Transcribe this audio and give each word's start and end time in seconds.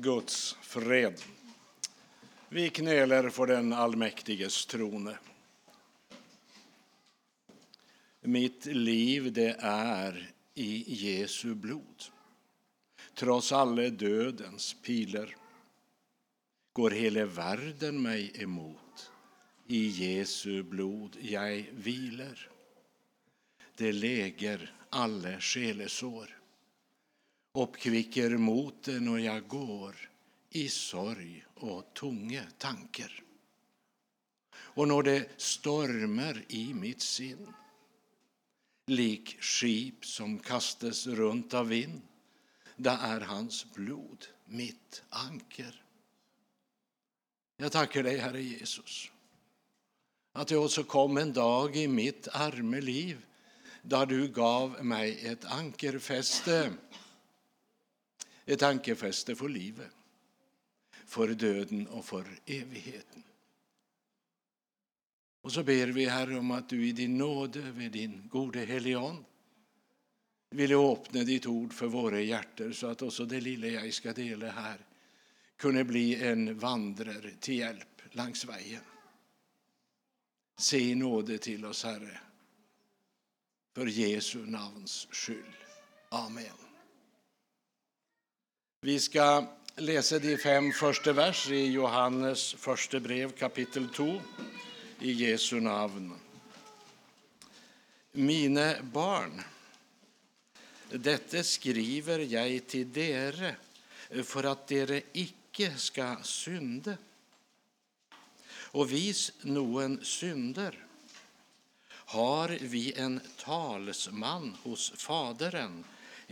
Guds 0.00 0.56
fred. 0.62 1.22
Vi 2.48 2.70
knäler 2.70 3.30
för 3.30 3.46
den 3.46 3.72
allmäktiges 3.72 4.66
trone. 4.66 5.18
Mitt 8.20 8.66
liv 8.66 9.32
det 9.32 9.56
är 9.60 10.30
i 10.54 10.94
Jesu 10.94 11.54
blod. 11.54 12.04
Trots 13.14 13.52
alla 13.52 13.82
dödens 13.82 14.76
piler 14.82 15.36
går 16.72 16.90
hela 16.90 17.24
världen 17.24 18.02
mig 18.02 18.32
emot. 18.42 19.10
I 19.66 19.86
Jesu 19.86 20.62
blod 20.62 21.16
jag 21.20 21.66
vilar. 21.72 22.48
Det 23.76 23.92
läger 23.92 24.74
alla 24.90 25.40
själesår 25.40 26.39
uppkvicker 27.52 28.36
moten 28.36 29.08
och 29.08 29.20
jag 29.20 29.48
går 29.48 30.10
i 30.50 30.68
sorg 30.68 31.44
och 31.54 31.94
tunga 31.94 32.42
tankar. 32.58 33.22
Och 34.52 34.88
när 34.88 35.02
det 35.02 35.28
stormar 35.36 36.44
i 36.48 36.74
mitt 36.74 37.02
sinn 37.02 37.52
lik 38.86 39.36
skip 39.40 40.06
som 40.06 40.38
kastas 40.38 41.06
runt 41.06 41.54
av 41.54 41.68
vind, 41.68 42.00
där 42.76 42.98
är 42.98 43.20
hans 43.20 43.72
blod 43.74 44.26
mitt 44.44 45.02
anker. 45.08 45.84
Jag 47.56 47.72
tackar 47.72 48.02
dig, 48.02 48.18
Herre 48.18 48.42
Jesus, 48.42 49.10
att 50.32 50.48
det 50.48 50.56
också 50.56 50.84
kom 50.84 51.16
en 51.16 51.32
dag 51.32 51.76
i 51.76 51.88
mitt 51.88 52.28
arme 52.28 52.80
liv 52.80 53.26
där 53.82 54.06
du 54.06 54.28
gav 54.28 54.84
mig 54.84 55.26
ett 55.26 55.44
ankerfäste 55.44 56.72
ett 58.52 58.58
tankefäste 58.58 59.36
för 59.36 59.48
livet, 59.48 59.90
för 61.06 61.28
döden 61.28 61.86
och 61.86 62.04
för 62.04 62.24
evigheten. 62.46 63.22
Och 65.40 65.52
så 65.52 65.62
ber 65.62 65.86
vi, 65.86 66.06
Herre, 66.06 66.38
om 66.38 66.50
att 66.50 66.68
du 66.68 66.88
i 66.88 66.92
din 66.92 67.18
nåde, 67.18 67.60
vid 67.60 67.92
din 67.92 68.28
gode 68.28 68.58
helion 68.58 69.24
ville 70.50 70.76
öppna 70.76 71.24
ditt 71.24 71.46
ord 71.46 71.72
för 71.72 71.86
våra 71.86 72.20
hjärtan 72.20 72.74
så 72.74 72.86
att 72.86 73.02
också 73.02 73.24
det 73.24 73.40
lilla 73.40 73.66
jag 73.66 73.94
ska 73.94 74.12
dela 74.12 74.50
här 74.50 74.86
kunde 75.56 75.84
bli 75.84 76.22
en 76.22 76.58
vandrare 76.58 77.30
till 77.40 77.58
hjälp 77.58 78.02
längs 78.10 78.44
vägen. 78.44 78.82
Se 80.58 80.78
i 80.78 80.94
nåde 80.94 81.38
till 81.38 81.64
oss, 81.64 81.84
Herre, 81.84 82.20
för 83.74 83.86
Jesu 83.86 84.46
namns 84.46 85.08
skull. 85.10 85.56
Amen. 86.08 86.69
Vi 88.82 89.00
ska 89.00 89.46
läsa 89.76 90.18
de 90.18 90.36
fem 90.36 90.72
första 90.72 91.12
vers 91.12 91.50
i 91.50 91.66
Johannes 91.66 92.54
första 92.54 93.00
brev 93.00 93.32
kapitel 93.32 93.88
2 93.88 94.20
i 95.00 95.12
Jesu 95.12 95.60
namn. 95.60 96.12
Mina 98.12 98.74
barn, 98.82 99.42
detta 100.90 101.42
skriver 101.42 102.18
jag 102.18 102.66
till 102.66 102.92
dere 102.92 103.54
för 104.24 104.44
att 104.44 104.66
dere 104.66 105.02
icke 105.12 105.76
ska 105.76 106.16
synda. 106.22 106.96
Och 108.50 108.92
vis 108.92 109.32
någon 109.40 110.04
synder 110.04 110.84
har 111.88 112.48
vi 112.48 112.92
en 112.92 113.20
talsman 113.36 114.56
hos 114.62 114.92
Faderen 114.96 115.84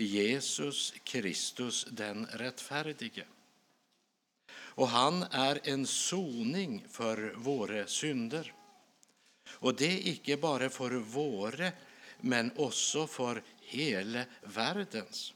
Jesus 0.04 0.94
Kristus 1.04 1.86
den 1.90 2.26
rättfärdige. 2.26 3.24
Och 4.50 4.88
han 4.88 5.22
är 5.22 5.60
en 5.64 5.86
soning 5.86 6.84
för 6.88 7.32
våra 7.36 7.86
synder. 7.86 8.54
Och 9.48 9.74
det 9.74 9.86
är 9.86 10.08
icke 10.08 10.36
bara 10.36 10.70
för 10.70 10.90
våra, 10.90 11.72
men 12.20 12.50
också 12.56 13.06
för 13.06 13.42
hela 13.60 14.24
världens. 14.42 15.34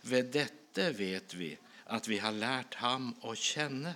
Vid 0.00 0.26
detta 0.26 0.90
vet 0.90 1.34
vi 1.34 1.58
att 1.84 2.08
vi 2.08 2.18
har 2.18 2.32
lärt 2.32 2.74
ham 2.74 3.14
att 3.22 3.38
känna 3.38 3.94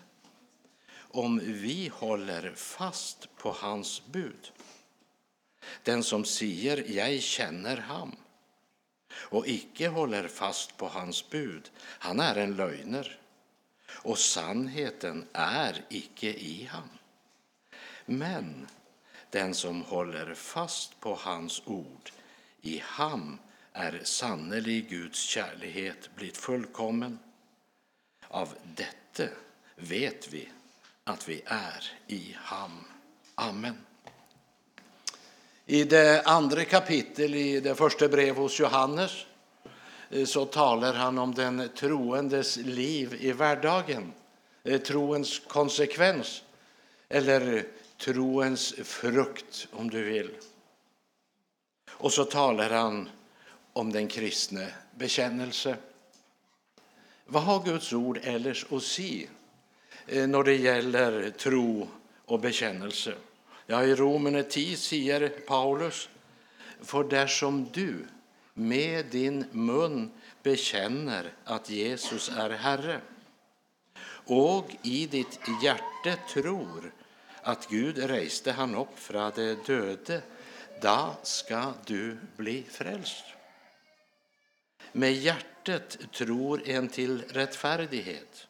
om 0.96 1.40
vi 1.44 1.88
håller 1.88 2.54
fast 2.54 3.36
på 3.36 3.52
hans 3.52 4.02
bud. 4.06 4.52
Den 5.82 6.04
som 6.04 6.24
säger 6.24 6.96
jag 6.96 7.22
känner 7.22 7.76
ham 7.76 8.16
och 9.18 9.48
icke 9.48 9.88
håller 9.88 10.28
fast 10.28 10.76
på 10.76 10.88
hans 10.88 11.30
bud, 11.30 11.70
han 11.78 12.20
är 12.20 12.36
en 12.36 12.56
lögner 12.56 13.18
och 13.90 14.18
sannheten 14.18 15.28
är 15.32 15.84
icke 15.88 16.26
i 16.26 16.68
han. 16.72 16.88
Men 18.06 18.66
den 19.30 19.54
som 19.54 19.82
håller 19.82 20.34
fast 20.34 21.00
på 21.00 21.14
hans 21.14 21.62
ord, 21.64 22.10
i 22.60 22.82
ham 22.84 23.38
är 23.72 24.00
sannerlig 24.04 24.88
Guds 24.88 25.20
kärlighet 25.20 26.10
blivit 26.16 26.36
fullkommen. 26.36 27.18
Av 28.28 28.54
detta 28.64 29.34
vet 29.76 30.32
vi 30.32 30.48
att 31.04 31.28
vi 31.28 31.42
är 31.46 31.92
i 32.06 32.36
ham. 32.38 32.84
Amen. 33.34 33.76
I 35.68 35.84
det 35.84 36.22
andra 36.22 36.64
kapitlet 36.64 37.30
i 37.30 37.60
det 37.60 37.74
första 37.74 38.08
brevet 38.08 38.36
hos 38.36 38.60
Johannes 38.60 39.26
eh, 40.10 40.24
så 40.24 40.44
talar 40.44 40.94
han 40.94 41.18
om 41.18 41.34
den 41.34 41.68
troendes 41.76 42.56
liv 42.56 43.16
i 43.20 43.32
vardagen, 43.32 44.12
eh, 44.64 44.80
troens 44.80 45.38
konsekvens 45.48 46.42
eller 47.08 47.66
troens 47.98 48.74
frukt 48.84 49.68
om 49.72 49.90
du 49.90 50.04
vill. 50.04 50.30
Och 51.90 52.12
så 52.12 52.24
talar 52.24 52.70
han 52.70 53.08
om 53.72 53.92
den 53.92 54.08
kristne 54.08 54.68
bekännelse. 54.94 55.76
Vad 57.26 57.42
har 57.42 57.64
Guds 57.64 57.92
ord 57.92 58.20
ellers 58.22 58.66
att 58.70 58.82
säga 58.82 59.28
eh, 60.06 60.26
när 60.26 60.42
det 60.42 60.54
gäller 60.56 61.30
tro 61.30 61.88
och 62.24 62.40
bekännelse? 62.40 63.14
Ja, 63.66 63.84
i 63.84 63.94
Romerne 63.94 64.42
10 64.42 64.76
säger 64.76 65.28
Paulus, 65.28 66.08
för 66.82 67.04
där 67.04 67.26
som 67.26 67.68
du 67.72 68.06
med 68.54 69.06
din 69.06 69.44
mun 69.52 70.10
bekänner 70.42 71.32
att 71.44 71.70
Jesus 71.70 72.30
är 72.36 72.50
Herre 72.50 73.00
och 74.26 74.70
i 74.82 75.06
ditt 75.06 75.40
hjärta 75.62 76.16
tror 76.32 76.92
att 77.42 77.68
Gud 77.68 77.98
reste 77.98 78.52
han 78.52 78.74
upp 78.74 78.98
från 78.98 79.32
de 79.34 79.54
döde, 79.66 80.22
då 80.82 81.16
ska 81.22 81.72
du 81.86 82.16
bli 82.36 82.64
frälst. 82.70 83.24
Med 84.92 85.12
hjärtat 85.12 85.98
tror 86.12 86.68
en 86.68 86.88
till 86.88 87.22
rättfärdighet, 87.22 88.46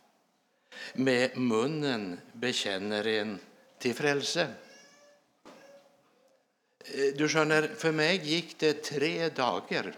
med 0.95 1.39
munnen 1.39 2.21
bekänner 2.33 3.07
en 3.07 3.39
till 3.79 3.95
frälse. 3.95 4.49
Eh, 6.95 7.15
du 7.17 7.29
skönner, 7.29 7.69
för 7.77 7.93
mig 7.93 8.21
gick 8.25 8.59
det 8.59 8.73
tre 8.73 9.29
dagar 9.29 9.97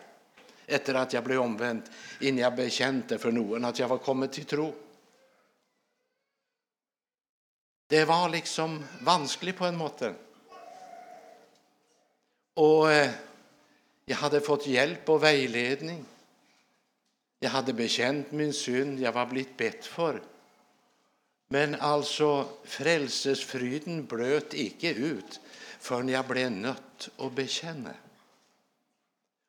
efter 0.67 0.95
att 0.95 1.13
jag 1.13 1.25
blev 1.25 1.41
omvänd 1.41 1.83
innan 2.21 2.39
jag 2.39 2.57
bekände 2.57 3.19
för 3.19 3.33
någon 3.33 3.65
att 3.65 3.79
jag 3.79 3.89
var 3.89 3.99
kommit 3.99 4.33
till 4.33 4.45
tro. 4.45 4.75
Det 7.87 8.05
var 8.05 8.29
liksom 8.29 8.85
vanskligt 9.01 9.57
på 9.57 9.65
en 9.65 9.77
måte. 9.77 10.15
Och 12.55 12.93
eh, 12.93 13.11
jag 14.05 14.17
hade 14.17 14.41
fått 14.41 14.67
hjälp 14.67 15.09
och 15.09 15.23
vägledning. 15.23 16.05
Jag 17.41 17.51
hade 17.51 17.73
bekänt 17.73 18.33
min 18.33 18.53
synd, 18.53 19.01
jag 19.01 19.13
var 19.13 19.27
blivit 19.27 19.57
bett 19.57 19.87
för. 19.87 20.23
Men 21.49 21.75
alltså, 21.75 22.49
frälsesfryden 22.65 24.07
blöt 24.07 24.55
icke 24.55 24.93
ut 24.93 25.41
förrän 25.79 26.09
jag 26.09 26.27
blev 26.27 26.53
nött 26.53 27.09
att 27.17 27.33
bekänna. 27.33 27.95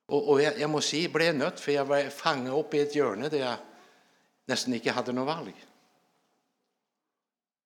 Och, 0.05 0.29
och 0.29 0.41
jag, 0.41 0.59
jag 0.59 0.69
måste 0.69 0.91
säga 0.91 1.09
blev 1.09 1.35
nött 1.35 1.59
för 1.59 1.71
jag 1.71 1.85
var 1.85 2.09
fångad 2.09 2.53
upp 2.53 2.73
i 2.73 2.79
ett 2.79 2.95
hörn 2.95 3.21
där 3.21 3.39
jag 3.39 3.55
nästan 4.45 4.73
inte 4.73 4.91
hade 4.91 5.11
något 5.11 5.27
valg. 5.27 5.65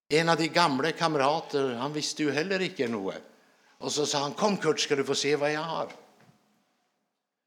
En 0.09 0.29
av 0.29 0.37
de 0.37 0.47
gamla 0.47 0.91
kamrater, 0.91 1.73
han 1.73 1.93
visste 1.93 2.23
ju 2.23 2.31
heller 2.31 2.59
inte 2.59 2.87
något. 2.87 3.21
Och 3.77 3.91
så 3.91 4.05
sa 4.05 4.19
han, 4.19 4.33
kom 4.33 4.57
Kurt 4.57 4.79
ska 4.79 4.95
du 4.95 5.03
få 5.03 5.15
se 5.15 5.35
vad 5.35 5.51
jag 5.51 5.61
har. 5.61 5.89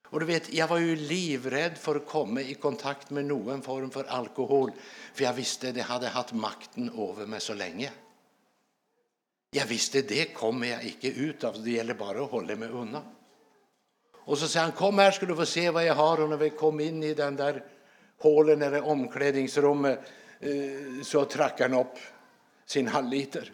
Och 0.08 0.20
du 0.20 0.26
vet, 0.26 0.52
jag 0.52 0.68
var 0.68 0.78
ju 0.78 0.96
livrädd 0.96 1.78
för 1.78 1.96
att 1.96 2.06
komma 2.06 2.40
i 2.40 2.54
kontakt 2.54 3.10
med 3.10 3.24
någon 3.24 3.62
form 3.62 3.90
för 3.90 4.04
alkohol, 4.04 4.72
för 5.14 5.24
jag 5.24 5.32
visste 5.32 5.68
att 5.68 5.74
det 5.74 5.82
hade 5.82 6.08
haft 6.08 6.32
makten 6.32 6.90
över 7.10 7.26
mig 7.26 7.40
så 7.40 7.54
länge. 7.54 7.92
Jag 9.56 9.66
visste 9.66 10.02
det 10.02 10.34
kommer 10.34 10.66
jag 10.66 10.84
inte 10.84 11.08
ut 11.08 11.44
av, 11.44 11.64
det 11.64 11.70
gäller 11.70 11.94
bara 11.94 12.24
att 12.24 12.30
hålla 12.30 12.56
mig 12.56 12.68
undan. 12.68 13.02
Och 14.12 14.38
så 14.38 14.48
säger 14.48 14.64
han, 14.64 14.72
kom 14.72 14.98
här 14.98 15.10
ska 15.10 15.26
du 15.26 15.36
få 15.36 15.46
se 15.46 15.70
vad 15.70 15.84
jag 15.84 15.94
har. 15.94 16.20
Och 16.22 16.28
när 16.28 16.36
vi 16.36 16.50
kom 16.50 16.80
in 16.80 17.02
i 17.02 17.14
den 17.14 17.36
där 17.36 17.64
hålen 18.18 18.62
eller 18.62 18.84
omklädningsrummet 18.84 20.00
eh, 20.40 21.02
så 21.02 21.24
trackade 21.24 21.74
han 21.74 21.86
upp 21.86 21.98
sin 22.66 22.88
halvliter. 22.88 23.52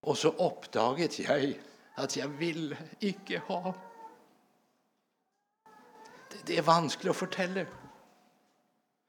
Och 0.00 0.18
så 0.18 0.28
uppdaget 0.28 1.18
jag 1.18 1.54
att 1.94 2.16
jag 2.16 2.28
vill 2.28 2.76
icke 2.98 3.42
ha. 3.46 3.74
Det 6.44 6.58
är 6.58 6.62
vanskligt 6.62 7.10
att 7.10 7.16
fortelle. 7.16 7.66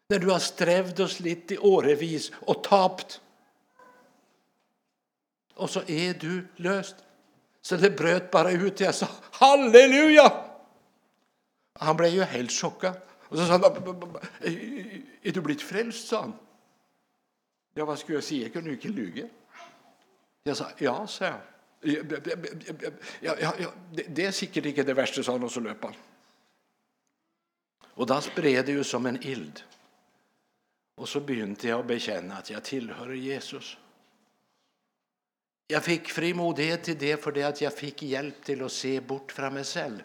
När 0.09 0.19
du 0.19 0.29
har 0.29 0.39
strävt 0.39 0.99
och 0.99 1.11
slitit 1.11 1.51
i 1.51 1.57
årevis 1.57 2.31
och 2.35 2.63
tapt. 2.63 3.21
Och 5.57 5.69
så 5.69 5.81
är 5.87 6.13
du 6.13 6.47
löst. 6.55 6.95
Så 7.61 7.77
det 7.77 7.89
bröt 7.89 8.31
bara 8.31 8.51
ut. 8.51 8.79
Jag 8.79 8.95
sa 8.95 9.07
halleluja! 9.31 10.43
Han 11.73 11.97
blev 11.97 12.13
ju 12.13 12.23
helt 12.23 12.51
chockad. 12.51 12.97
Och 13.09 13.37
så 13.37 13.45
sa 13.45 13.51
han, 13.51 13.63
är 15.21 15.31
du 15.31 15.41
blivit 15.41 15.63
frälst? 15.63 16.07
sa 16.07 16.21
han. 16.21 16.33
Ja, 17.73 17.85
vad 17.85 17.99
skulle 17.99 18.17
jag 18.17 18.23
säga? 18.23 18.43
Jag 18.43 18.53
kunde 18.53 18.69
ju 18.69 18.75
inte 18.75 18.87
ljuga. 18.87 19.27
Jag 20.43 20.57
sa, 20.57 20.67
ja, 20.77 21.07
sa 21.07 21.25
jag. 21.25 21.39
Ja, 21.81 23.35
ja, 23.41 23.53
ja, 23.59 23.73
det 24.07 24.25
är 24.25 24.31
säkert 24.31 24.65
inte 24.65 24.83
det 24.83 24.93
värsta, 24.93 25.23
sa 25.23 25.31
han, 25.31 25.43
och 25.43 25.51
så 25.51 25.59
löp 25.59 25.83
han. 25.83 25.93
Och 27.83 28.05
då 28.05 28.21
spred 28.21 28.65
det 28.65 28.71
ju 28.71 28.83
som 28.83 29.05
en 29.05 29.23
ild. 29.23 29.63
Och 30.95 31.09
så 31.09 31.19
började 31.19 31.67
jag 31.67 31.79
att 31.79 31.87
bekänna 31.87 32.37
att 32.37 32.49
jag 32.49 32.63
tillhör 32.63 33.13
Jesus. 33.13 33.77
Jag 35.67 35.83
fick 35.83 36.07
frimodighet 36.07 36.83
till 36.83 36.97
det 36.97 37.23
för 37.23 37.31
det 37.31 37.43
att 37.43 37.61
jag 37.61 37.73
fick 37.73 38.03
hjälp 38.03 38.43
till 38.43 38.63
att 38.63 38.71
se 38.71 39.01
bort 39.01 39.31
från 39.31 39.53
mig 39.53 39.63
själv. 39.63 40.03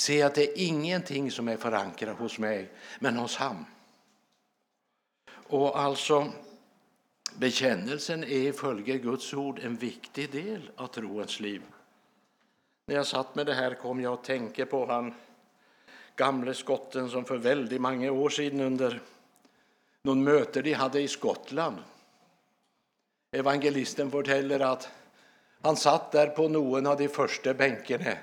Se 0.00 0.22
att 0.22 0.34
det 0.34 0.42
är 0.42 0.66
ingenting 0.66 1.30
som 1.30 1.48
är 1.48 1.56
förankrat 1.56 2.18
hos 2.18 2.38
mig, 2.38 2.70
men 2.98 3.16
hos 3.16 3.36
han. 3.36 3.64
Och 5.30 5.78
alltså, 5.78 6.32
bekännelsen 7.36 8.24
är 8.24 8.52
följer 8.52 8.98
Guds 8.98 9.34
ord 9.34 9.58
en 9.58 9.76
viktig 9.76 10.32
del 10.32 10.70
av 10.76 10.86
troens 10.86 11.40
liv. 11.40 11.62
När 12.86 12.96
jag 12.96 13.06
satt 13.06 13.34
med 13.34 13.46
det 13.46 13.54
här 13.54 13.74
kom 13.74 14.00
jag 14.00 14.12
att 14.12 14.24
tänka 14.24 14.66
på 14.66 14.86
han 14.86 15.14
gamle 16.16 16.54
skotten 16.54 17.10
som 17.10 17.24
för 17.24 17.36
väldigt 17.36 17.80
många 17.80 18.12
år 18.12 18.28
sedan 18.30 18.60
under 18.60 19.00
någon 20.02 20.24
möte 20.24 20.62
de 20.62 20.72
hade 20.72 21.00
i 21.00 21.08
Skottland. 21.08 21.76
Evangelisten 23.34 24.10
berättar 24.10 24.60
att 24.60 24.88
han 25.62 25.76
satt 25.76 26.12
där 26.12 26.26
på 26.26 26.48
någon 26.48 26.86
av 26.86 26.96
de 26.98 27.08
första 27.08 27.54
bänkarna 27.54 28.16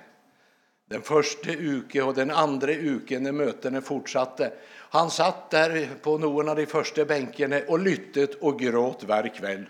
den 0.92 1.02
första 1.02 1.52
uke 1.52 2.02
och 2.02 2.14
den 2.14 2.32
andra 2.32 2.72
uken 2.72 3.24
när 3.24 3.32
mötena 3.32 3.82
fortsatte. 3.82 4.54
Han 4.70 5.12
satt 5.12 5.50
där 5.50 5.90
på 6.02 6.18
någon 6.18 6.50
av 6.50 6.56
de 6.56 6.66
första 6.66 7.06
bänkarna 7.06 7.62
och 7.68 7.80
lyttet 7.80 8.36
och 8.36 8.60
gråt 8.60 9.04
varje 9.04 9.30
kväll. 9.30 9.66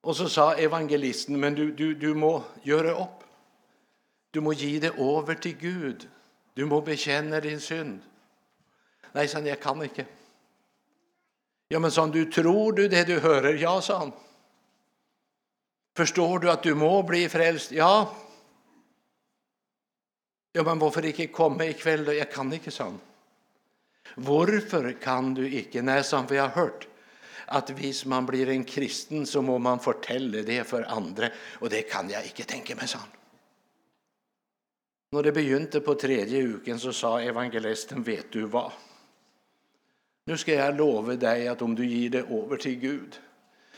Och 0.00 0.16
så 0.16 0.28
sa 0.28 0.54
evangelisten, 0.54 1.40
men 1.40 1.54
du, 1.54 1.72
du, 1.72 1.94
du 1.94 2.14
må 2.14 2.42
göra 2.62 2.90
upp. 2.90 3.24
Du 4.30 4.40
må 4.40 4.52
ge 4.52 4.78
det 4.78 4.98
över 4.98 5.34
till 5.34 5.56
Gud. 5.56 6.08
Du 6.54 6.64
må 6.64 6.80
bekänna 6.80 7.40
din 7.40 7.60
synd. 7.60 8.00
Nej, 9.12 9.28
sa 9.28 9.38
jag 9.38 9.60
kan 9.60 9.82
inte. 9.82 10.04
Ja, 11.72 11.78
men 11.78 11.90
sa 11.90 12.00
han, 12.00 12.10
du 12.10 12.24
tror 12.24 12.72
du 12.72 12.88
det 12.88 13.04
du 13.04 13.18
hör? 13.18 13.54
Ja, 13.54 13.80
sa 13.80 13.98
han. 13.98 14.12
Förstår 15.96 16.38
du 16.38 16.50
att 16.50 16.62
du 16.62 16.74
må 16.74 17.02
bli 17.02 17.28
frälst? 17.28 17.72
Ja. 17.72 18.14
Ja, 20.52 20.62
men 20.62 20.78
varför 20.78 21.04
inte 21.04 21.26
komma 21.26 21.64
ikväll 21.64 22.04
då? 22.04 22.12
Jag 22.12 22.32
kan 22.32 22.52
inte, 22.52 22.70
sa 22.70 22.84
han. 22.84 23.00
Varför 24.14 24.92
kan 25.02 25.34
du 25.34 25.50
inte? 25.50 25.82
Nej, 25.82 26.04
sa 26.04 26.16
han, 26.16 26.28
för 26.28 26.34
jag 26.34 26.42
har 26.42 26.62
hört 26.62 26.88
att 27.46 27.70
vis 27.70 28.04
man 28.04 28.26
blir 28.26 28.48
en 28.48 28.64
kristen 28.64 29.26
så 29.26 29.42
må 29.42 29.58
man 29.58 29.80
fortälla 29.80 30.42
det 30.42 30.64
för 30.64 30.82
andra 30.82 31.28
och 31.60 31.70
det 31.70 31.82
kan 31.82 32.10
jag 32.10 32.24
inte 32.24 32.42
tänka 32.42 32.76
mig, 32.76 32.88
sa 32.88 32.98
han. 32.98 33.08
När 35.12 35.22
det 35.22 35.32
begynte 35.32 35.80
på 35.80 35.94
tredje 35.94 36.38
uken 36.38 36.80
så 36.80 36.92
sa 36.92 37.20
evangelisten, 37.20 38.02
vet 38.02 38.32
du 38.32 38.42
vad? 38.42 38.72
Nu 40.32 40.38
ska 40.38 40.54
jag 40.54 40.76
lova 40.76 41.16
dig 41.16 41.48
att 41.48 41.62
om 41.62 41.74
du 41.74 41.86
ger 41.86 42.10
det 42.10 42.18
över 42.18 42.56
till 42.56 42.78
Gud 42.78 43.20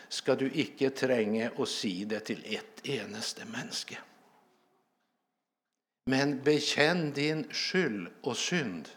ska 0.08 0.34
du 0.34 0.50
icke 0.54 0.90
tränga 0.90 1.50
och 1.50 1.68
si 1.68 2.04
det 2.04 2.20
till 2.20 2.44
ett 2.44 2.88
enaste 2.88 3.44
människa. 3.44 3.98
Men 6.06 6.42
bekänn 6.42 7.12
din 7.12 7.48
skyld 7.50 8.08
och 8.20 8.36
synd 8.36 8.88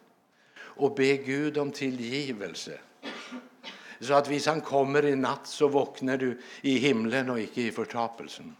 och 0.60 0.96
be 0.96 1.18
Gud 1.18 1.58
om 1.58 1.72
tillgivelse. 1.72 2.80
Så 4.00 4.14
att 4.14 4.30
vis 4.30 4.46
han 4.46 4.62
kommer 4.62 5.06
i 5.06 5.16
natt 5.16 5.48
så 5.48 5.68
vaknar 5.68 6.18
du 6.18 6.42
i 6.62 6.78
himlen 6.78 7.30
och 7.30 7.40
icke 7.40 7.62
i 7.62 7.72
förtapelsen. 7.72 8.56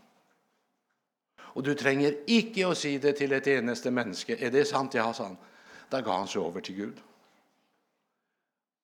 Och 1.40 1.64
du 1.64 1.76
tränger 1.76 2.16
icke 2.28 2.68
att 2.68 2.78
si 2.78 2.98
det 2.98 3.14
till 3.14 3.32
ett 3.32 3.48
enaste 3.48 3.92
människa. 3.92 4.36
Är 4.36 4.52
det 4.52 4.66
sant? 4.66 4.94
Ja, 4.94 5.14
sa 5.14 5.24
han. 5.24 5.38
Då 5.90 5.98
gav 5.98 6.18
han 6.18 6.28
sig 6.28 6.42
över 6.42 6.62
till 6.62 6.76
Gud. 6.76 6.96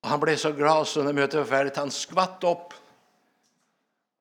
Och 0.04 0.10
han 0.10 0.20
blev 0.20 0.36
så 0.36 0.52
glad 0.52 0.88
så 0.88 1.04
när 1.04 1.14
mötet 1.14 1.36
var 1.36 1.46
färdigt, 1.46 1.78
han 1.78 1.92
skvatt 1.92 2.44
upp 2.44 2.74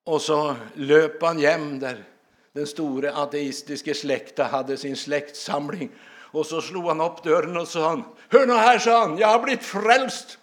och 0.04 0.22
så 0.22 0.56
löp 0.74 1.22
han 1.22 1.38
jäm 1.38 1.78
där 1.78 2.04
den 2.52 2.66
stora 2.66 3.16
ateistiska 3.16 3.94
släkten 3.94 4.46
hade 4.46 4.76
sin 4.76 4.96
släktsamling. 4.96 5.90
Och 6.06 6.46
så 6.46 6.62
slog 6.62 6.84
han 6.84 7.00
upp 7.00 7.22
dörren 7.22 7.56
och 7.56 7.68
sa 7.68 8.02
Hör 8.28 8.46
nu 8.46 8.52
här, 8.52 8.78
sa 8.78 9.00
han, 9.00 9.18
jag 9.18 9.28
har 9.28 9.42
blivit 9.42 9.64
frälst. 9.64 10.38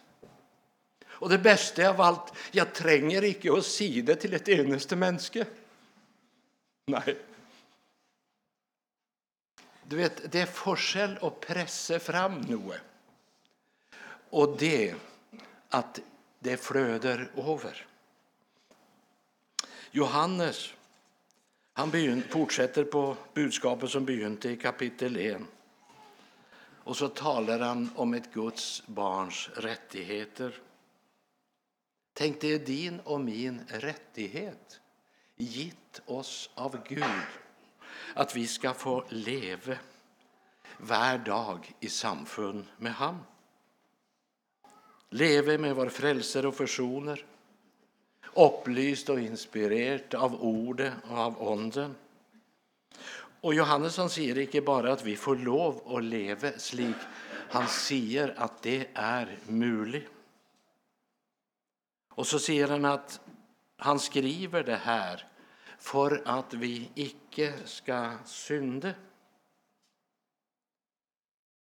Och 1.10 1.30
det 1.30 1.38
bästa 1.38 1.90
av 1.90 2.02
allt, 2.02 2.34
jag 2.52 2.74
tränger 2.74 3.24
icke 3.24 3.54
att 3.54 3.66
säga 3.66 4.04
det 4.04 4.16
till 4.16 4.34
ett 4.34 4.50
enaste 4.50 4.96
människa. 4.96 5.46
Nej. 6.86 7.18
Du 9.84 9.96
vet, 9.96 10.32
det 10.32 10.42
är 10.42 10.46
forskel 10.46 11.18
att 11.22 11.40
pressa 11.40 12.00
fram 12.00 12.42
något. 12.42 12.78
Och 14.30 14.58
det 14.58 14.96
att 15.70 16.00
det 16.40 16.58
flöder 16.58 17.32
över. 17.36 17.86
Johannes 19.92 20.74
han 21.80 22.24
fortsätter 22.30 22.84
på 22.84 23.18
budskapet 23.34 23.90
som 23.90 24.06
begynte 24.06 24.50
i 24.50 24.58
kapitel 24.58 25.18
1. 25.18 25.42
Och 26.84 26.98
så 26.98 27.08
talar 27.08 27.60
han 27.60 27.90
om 27.96 28.14
ett 28.14 28.34
Guds 28.34 28.84
barns 28.88 29.50
rättigheter. 29.54 30.62
Tänk, 32.14 32.42
det 32.42 32.48
är 32.48 32.60
din 32.60 33.00
och 33.00 33.22
min 33.22 33.62
rättighet, 33.68 34.80
gitt 35.36 36.02
oss 36.06 36.50
av 36.56 36.84
Gud, 36.88 37.04
att 38.14 38.36
vi 38.36 38.48
ska 38.48 38.74
få 38.74 39.06
leva 39.10 39.76
varje 40.78 41.18
dag 41.18 41.74
i 41.80 41.90
samfund 41.90 42.66
med 42.78 42.94
honom. 42.94 43.24
Leve 45.10 45.58
med 45.58 45.76
vår 45.76 45.90
frälsare 45.90 46.48
och 46.48 46.56
försoner 46.56 47.26
upplyst 48.34 49.10
och 49.10 49.20
inspirerat 49.20 50.14
av 50.14 50.44
ordet 50.44 50.94
och 51.10 51.18
av 51.18 51.42
Onden. 51.42 51.96
Och 53.42 53.54
Johannes 53.54 53.98
han 53.98 54.10
säger 54.10 54.40
inte 54.40 54.62
bara 54.62 54.94
att 54.94 55.06
vi 55.06 55.16
får 55.16 55.36
lov 55.36 55.98
att 55.98 56.04
leva 56.04 56.52
slik, 56.52 56.96
han 57.50 57.68
säger 57.68 58.34
att 58.38 58.62
det 58.62 58.88
är 58.94 59.38
möjligt. 59.48 60.10
Och 62.10 62.28
så 62.28 62.40
säger 62.40 62.68
han 62.68 62.86
att 62.86 63.22
han 63.78 64.00
skriver 64.00 64.64
det 64.64 64.76
här 64.76 65.28
för 65.78 66.22
att 66.26 66.54
vi 66.54 66.90
icke 66.96 67.54
ska 67.66 68.18
synda. 68.26 68.94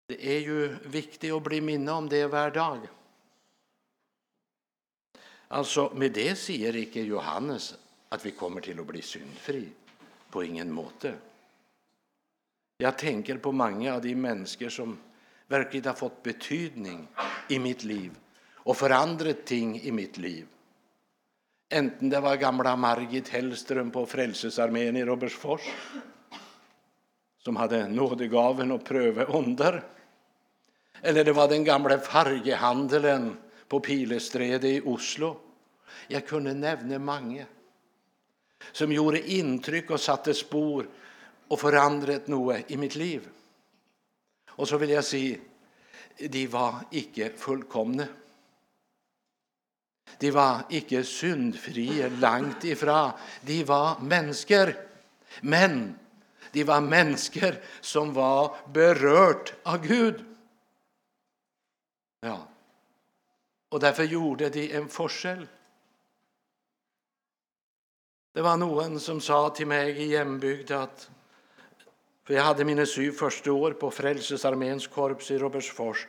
Det 0.08 0.36
är 0.36 0.40
ju 0.40 0.76
viktigt 0.86 1.34
att 1.34 1.44
bli 1.44 1.62
minne 1.62 1.92
om 1.92 2.10
det 2.10 2.28
varje 2.28 2.50
dag. 2.50 2.88
Alltså, 5.52 5.92
med 5.96 6.12
det 6.12 6.36
säger 6.36 6.76
icke 6.76 7.02
Johannes 7.02 7.76
att 8.10 8.26
vi 8.26 8.32
kommer 8.32 8.62
till 8.62 8.80
att 8.80 8.86
bli 8.86 9.02
syndfri. 9.02 9.70
På 10.30 10.44
ingen 10.44 10.72
måte. 10.72 11.14
Jag 12.78 12.98
tänker 12.98 13.38
på 13.38 13.52
många 13.52 13.96
av 13.96 14.02
de 14.02 14.16
människor 14.16 14.70
som 14.70 14.98
verkligen 15.48 15.86
har 15.86 15.94
fått 15.94 16.24
betydning 16.24 17.08
i 17.48 17.60
mitt 17.60 17.84
liv 17.84 18.12
och 18.54 18.78
förändrat 18.78 19.46
ting 19.46 19.82
i 19.82 19.92
mitt 19.92 20.18
liv. 20.18 20.48
Enten 21.70 22.10
det 22.10 22.20
var 22.20 22.36
gamla 22.36 22.76
Margit 22.76 23.30
Hellström 23.30 23.92
på 23.92 24.06
Frälsningsarmén 24.06 24.98
i 24.98 25.06
Robertsfors 25.06 25.62
som 27.38 27.56
hade 27.56 27.88
nådegaven 27.88 28.72
att 28.72 28.86
pröva 28.86 29.24
under. 29.24 29.84
Eller 31.02 31.26
det 31.26 31.34
var 31.34 31.48
den 31.48 31.64
gamla 31.64 32.00
färghandeln 32.00 33.38
på 33.70 33.80
Pilestredet 33.80 34.64
i 34.64 34.82
Oslo. 34.86 35.40
Jag 36.08 36.28
kunde 36.28 36.54
nämna 36.54 37.00
många 37.00 37.46
som 38.72 38.92
gjorde 38.92 39.32
intryck 39.32 39.90
och 39.90 40.00
satte 40.00 40.34
spår 40.34 40.88
och 41.48 41.60
förändrat 41.60 42.28
något 42.28 42.72
i 42.72 42.78
mitt 42.78 42.96
liv. 42.96 43.30
Och 44.50 44.68
så 44.68 44.78
vill 44.78 44.90
jag 44.90 45.06
säga, 45.06 45.38
de 46.18 46.48
var 46.48 46.76
icke 46.92 47.32
fullkomna. 47.38 48.08
De 50.18 50.32
var 50.32 50.62
icke 50.70 51.04
syndfria, 51.04 52.08
långt 52.08 52.64
ifrån. 52.64 53.12
De 53.42 53.64
var 53.64 54.00
människor. 54.00 54.74
Men 55.42 56.00
de 56.52 56.64
var 56.64 56.82
människor 56.82 57.56
som 57.82 58.14
var 58.14 58.56
berört 58.74 59.54
av 59.64 59.88
Gud. 59.88 60.26
Ja. 62.22 62.48
Och 63.70 63.80
därför 63.80 64.04
gjorde 64.04 64.50
de 64.50 64.76
en 64.76 64.88
forsel. 64.88 65.48
Det 68.34 68.42
var 68.42 68.58
noen 68.58 69.00
som 69.00 69.22
sa 69.22 69.50
till 69.50 69.68
mig 69.68 69.92
i 69.92 70.06
hjembygd 70.06 70.72
att 70.72 71.10
för 72.24 72.34
jag 72.34 72.44
hade 72.44 72.66
mina 72.66 72.86
syv 72.86 73.12
första 73.12 73.52
år 73.52 73.72
på 73.72 73.92
Frelsesarmeens 73.92 74.88
korps 74.88 75.32
i 75.32 75.38
Robertsfors. 75.38 76.08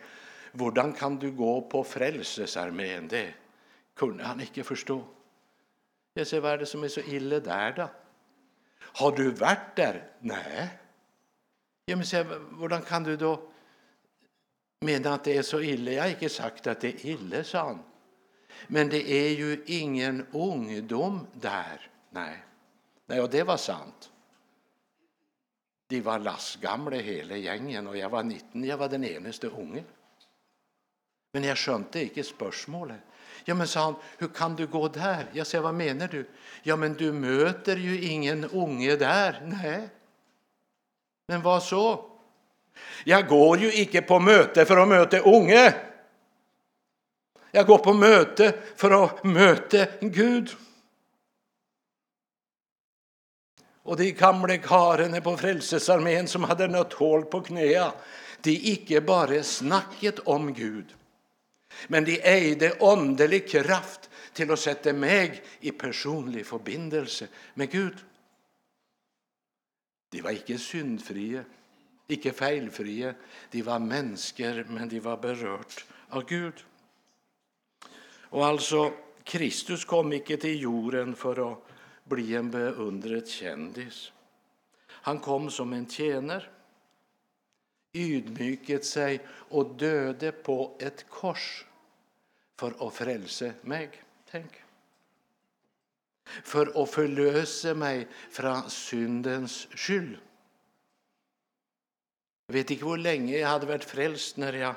Hur 0.53 0.93
kan 0.97 1.17
du 1.17 1.31
gå 1.31 1.63
på 1.63 1.85
Frelsesarmeen? 1.85 3.09
Det 3.09 3.35
kunde 3.95 4.25
han 4.25 4.41
inte 4.41 4.63
förstå. 4.63 5.05
Jag 6.15 6.27
säger, 6.27 6.41
vad 6.41 6.53
är 6.53 6.59
det 6.59 6.67
som 6.67 6.85
är 6.85 6.89
så 6.89 7.01
illa 7.01 7.41
där 7.41 7.73
då? 7.73 7.89
Har 8.81 9.17
du 9.17 9.31
varit 9.31 9.77
där? 9.77 10.13
Nej. 10.21 10.79
Jag 11.85 11.97
men 11.97 12.07
se, 12.07 12.25
kan 12.89 13.03
du 13.05 13.17
då... 13.17 13.50
Med 14.85 15.07
att 15.07 15.25
det 15.25 15.37
är 15.37 15.43
så 15.43 15.61
illa? 15.61 15.91
Jag 15.91 16.03
har 16.03 16.11
inte 16.11 16.29
sagt 16.29 16.67
att 16.67 16.81
det 16.81 16.89
är 16.89 17.07
illa, 17.07 17.45
sa 17.45 17.59
han. 17.59 17.83
Men 18.67 18.89
det 18.89 19.11
är 19.11 19.31
ju 19.31 19.65
ingen 19.67 20.27
ungdom 20.33 21.27
där. 21.33 21.91
Nej, 22.11 22.45
Nej 23.07 23.21
och 23.21 23.31
det 23.31 23.43
var 23.43 23.57
sant. 23.57 24.11
De 25.87 26.01
var 26.01 26.19
lastgamla 26.19 26.97
hela 26.97 27.37
gängen 27.37 27.87
och 27.87 27.97
jag 27.97 28.11
var 28.11 28.23
19. 28.23 28.65
Jag 28.65 28.77
var 28.77 28.89
den 28.89 29.05
enaste 29.05 29.47
unge. 29.47 29.85
Men 31.33 31.45
jag 31.45 31.59
skönte 31.59 32.03
inte 32.03 32.23
spörsmålet. 32.23 33.01
Ja, 33.45 33.55
men 33.55 33.69
sa 33.69 33.85
han, 33.85 33.95
hur 34.19 34.29
kan 34.29 34.57
du 34.57 34.67
gå 34.67 34.89
där? 34.89 35.27
Jag 35.33 35.47
sa, 35.47 35.61
vad 35.61 35.75
menar 35.75 36.09
du? 36.09 36.29
Ja, 36.63 36.77
men 36.77 36.95
du 36.95 37.13
möter 37.13 37.77
ju 37.77 38.05
ingen 38.05 38.45
unge 38.45 38.97
där. 38.97 39.43
Nej. 39.63 39.89
Men 41.27 41.43
vad 41.43 41.63
så? 41.63 42.10
Jag 43.05 43.29
går 43.29 43.59
ju 43.59 43.73
icke 43.73 44.03
på 44.03 44.19
möte 44.19 44.65
för 44.65 44.77
att 44.77 44.89
möta 44.89 45.19
unge. 45.19 45.75
Jag 47.51 47.67
går 47.67 47.79
på 47.79 47.93
möte 47.93 48.55
för 48.77 49.05
att 49.05 49.25
möta 49.25 49.87
Gud. 50.01 50.51
Och 53.83 53.97
de 53.97 54.13
gamle 54.13 54.59
karene 54.59 55.21
på 55.21 55.37
Frälsningsarmén 55.37 56.29
som 56.29 56.45
hade 56.45 56.69
nött 56.69 56.93
hål 56.93 57.25
på 57.25 57.41
knäa 57.41 57.93
de 58.43 58.51
icke 58.51 59.01
bara 59.01 59.43
snacket 59.43 60.19
om 60.19 60.55
Gud, 60.55 60.95
men 61.89 62.05
de 62.05 62.21
ägde 62.23 62.73
åndelig 62.73 63.49
kraft 63.49 64.11
till 64.33 64.51
att 64.51 64.61
sätta 64.61 64.93
mig 64.93 65.43
i 65.61 65.71
personlig 65.71 66.47
förbindelse 66.47 67.29
med 67.55 67.71
Gud. 67.71 67.97
De 70.11 70.23
var 70.23 70.31
icke 70.31 70.59
syndfria 70.59 71.45
ikke 72.17 72.35
feilfrie. 72.37 73.15
De 73.53 73.63
var 73.67 73.83
mennesker, 73.83 74.65
men 74.69 74.89
de 74.89 75.01
var 75.03 75.21
berørt 75.23 75.85
av 76.11 76.27
Gud. 76.29 76.65
Og 78.31 78.47
altså, 78.47 78.91
Kristus 79.27 79.85
kom 79.85 80.13
ikke 80.15 80.39
til 80.41 80.63
jorden 80.63 81.17
for 81.19 81.43
å 81.43 81.51
bli 82.11 82.33
en 82.39 82.51
beundret 82.51 83.31
kjendis. 83.31 84.09
Han 85.07 85.21
kom 85.23 85.49
som 85.51 85.73
en 85.73 85.87
tjener, 85.89 86.45
ydmyket 87.97 88.87
seg 88.87 89.25
og 89.57 89.75
døde 89.81 90.31
på 90.47 90.59
et 90.79 91.05
kors 91.11 91.65
for 92.61 92.77
å 92.85 92.91
frelse 92.95 93.55
meg. 93.71 93.97
Tenk. 94.31 94.53
For 96.47 96.71
å 96.79 96.85
forløse 96.87 97.75
meg 97.75 98.05
fra 98.31 98.61
syndens 98.71 99.65
skyld. 99.75 100.19
Jag 102.51 102.55
vet 102.55 102.71
inte 102.71 102.85
hur 102.85 102.97
länge 102.97 103.39
jag 103.39 103.49
hade 103.49 103.67
varit 103.67 103.85
frälst 103.85 104.37
när 104.37 104.53
jag 104.53 104.75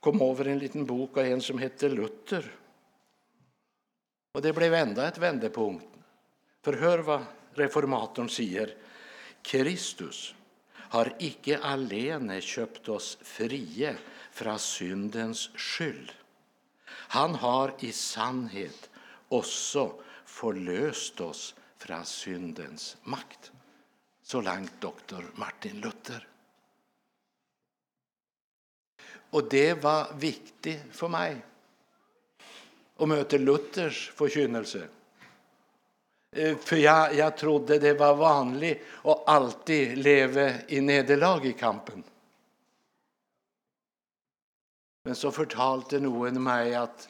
kom 0.00 0.22
över 0.22 0.44
en 0.44 0.58
liten 0.58 0.86
bok 0.86 1.16
av 1.16 1.24
en 1.24 1.40
som 1.40 1.58
hette 1.58 1.88
Luther. 1.88 2.54
Och 4.32 4.42
det 4.42 4.52
blev 4.52 4.74
ända 4.74 5.08
ett 5.08 5.18
vändepunkt. 5.18 5.86
För 6.62 6.72
hör 6.72 6.98
vad 6.98 7.24
reformatorn 7.54 8.28
säger. 8.28 8.76
Kristus 9.42 10.34
har 10.74 11.16
icke 11.18 11.58
alene 11.58 12.40
köpt 12.40 12.88
oss 12.88 13.18
frie 13.22 13.96
från 14.32 14.58
syndens 14.58 15.50
skyld. 15.54 16.12
Han 16.86 17.34
har 17.34 17.74
i 17.78 17.92
sannhet 17.92 18.90
också 19.28 20.02
förlöst 20.24 21.20
oss 21.20 21.54
från 21.76 22.04
syndens 22.04 22.96
makt. 23.02 23.52
Så 24.22 24.40
långt 24.40 24.80
doktor 24.80 25.24
Martin 25.34 25.80
Luther. 25.80 26.28
Och 29.32 29.48
det 29.48 29.74
var 29.74 30.14
viktigt 30.14 30.82
för 30.90 31.08
mig 31.08 31.36
att 32.96 33.08
möta 33.08 33.36
Luthers 33.36 34.10
förkynnelse. 34.10 34.88
Eh, 36.30 36.56
för 36.56 36.76
jag, 36.76 37.14
jag 37.14 37.36
trodde 37.36 37.78
det 37.78 37.94
var 37.94 38.14
vanligt 38.14 38.82
att 39.02 39.28
alltid 39.28 39.98
leva 39.98 40.50
i 40.68 40.80
nederlag 40.80 41.46
i 41.46 41.52
kampen. 41.52 42.02
Men 45.02 45.14
så 45.14 45.30
förtalte 45.30 46.00
noen 46.00 46.42
mig 46.42 46.74
att 46.74 47.08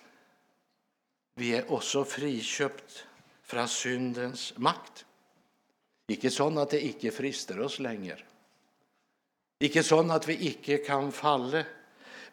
vi 1.35 1.57
är 1.57 1.73
också 1.73 2.05
friköpt 2.05 3.07
från 3.43 3.69
syndens 3.69 4.53
makt. 4.57 5.07
Icke 6.07 6.31
så 6.31 6.59
att 6.59 6.71
det 6.71 6.81
inte 6.81 7.11
frister 7.11 7.61
oss 7.61 7.79
längre, 7.79 8.19
icke 9.59 9.83
så 9.83 10.13
att 10.13 10.29
vi 10.29 10.47
icke 10.47 10.77
kan 10.77 11.13
falla 11.13 11.65